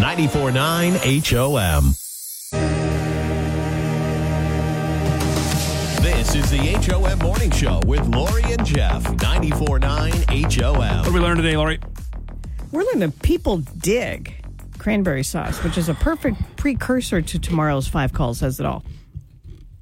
[0.00, 1.94] 94.9 HOM.
[6.24, 9.04] This is the HOM Morning Show with Lori and Jeff.
[9.04, 9.84] 94.9
[10.54, 10.96] HOM.
[10.96, 11.78] What did we learn today, Lori?
[12.72, 14.34] We're learning that people dig
[14.78, 18.38] cranberry sauce, which is a perfect precursor to tomorrow's five calls.
[18.38, 18.82] Says it all.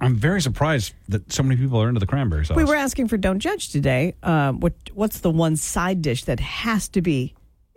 [0.01, 2.57] I'm very surprised that so many people are into the cranberry sauce.
[2.57, 4.16] We were asking for Don't Judge today.
[4.24, 7.34] Um, what What's the one side dish that has to be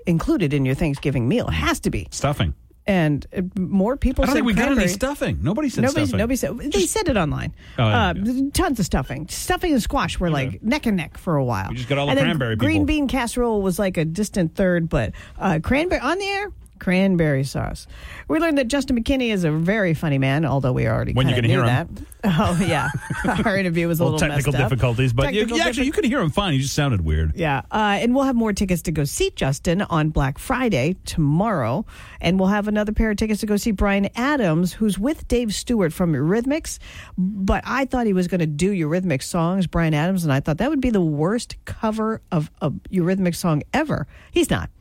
[0.07, 1.47] included in your Thanksgiving meal?
[1.47, 2.07] It has to be.
[2.09, 2.55] stuffing.
[2.87, 4.87] And uh, more people I don't said think we got any cranberry.
[4.89, 5.39] stuffing.
[5.41, 6.17] Nobody said Nobody, stuffing.
[6.19, 6.57] nobody said.
[6.71, 7.55] They said it online.
[7.79, 8.13] Oh, yeah, uh,
[8.53, 9.27] Tons of stuffing.
[9.27, 11.69] Stuffing and squash were like neck and neck for a while.
[11.69, 12.85] We just got all the and then cranberry Green people.
[12.85, 16.51] bean casserole was like a distant third, but uh, cranberry on the air.
[16.79, 17.87] Cranberry sauce.
[18.27, 21.35] We learned that Juston McKinney is a very funny man, although we already When you
[21.35, 21.87] can hear that.
[21.87, 22.05] him.
[22.27, 22.89] Oh yeah,
[23.45, 24.69] our interview was a little technical messed up.
[24.71, 26.53] difficulties, but you, Technical you actually you could hear him fine.
[26.53, 27.33] He just sounded weird.
[27.35, 31.85] yeah, uh, and we'll have more tickets to go see Juston on Black Friday tomorrow,
[32.21, 35.53] and we'll have another pair of tickets to go see Bryan Adams, who's with Dave
[35.53, 36.79] Stewart from Eurythmics.
[37.15, 40.57] But I thought he was going to do Eurythmics songs, Bryan Adams, and I thought
[40.57, 44.07] that would be the worst cover of a Eurythmics song ever.
[44.31, 44.71] He's not.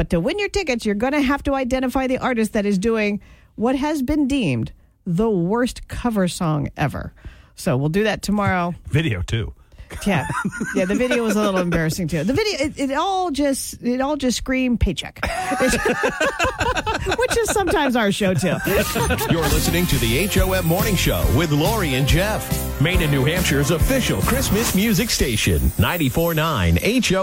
[0.00, 2.78] But to win your tickets, you're going to have to identify the artist that is
[2.78, 3.20] doing
[3.56, 4.72] what has been deemed
[5.04, 7.12] the worst cover song ever.
[7.54, 8.74] So we'll do that tomorrow.
[8.86, 9.52] Video too.
[10.06, 10.26] Yeah,
[10.74, 10.84] yeah.
[10.86, 12.22] The video was a little embarrassing too.
[12.22, 15.18] The video, it, it all just, it all just screamed paycheck,
[17.18, 18.56] which is sometimes our show too.
[19.30, 22.80] You're listening to the HOM Morning Show with Lori and Jeff.
[22.80, 25.58] Maine and New Hampshire's official Christmas music station.
[25.58, 27.18] 94.9 HOM.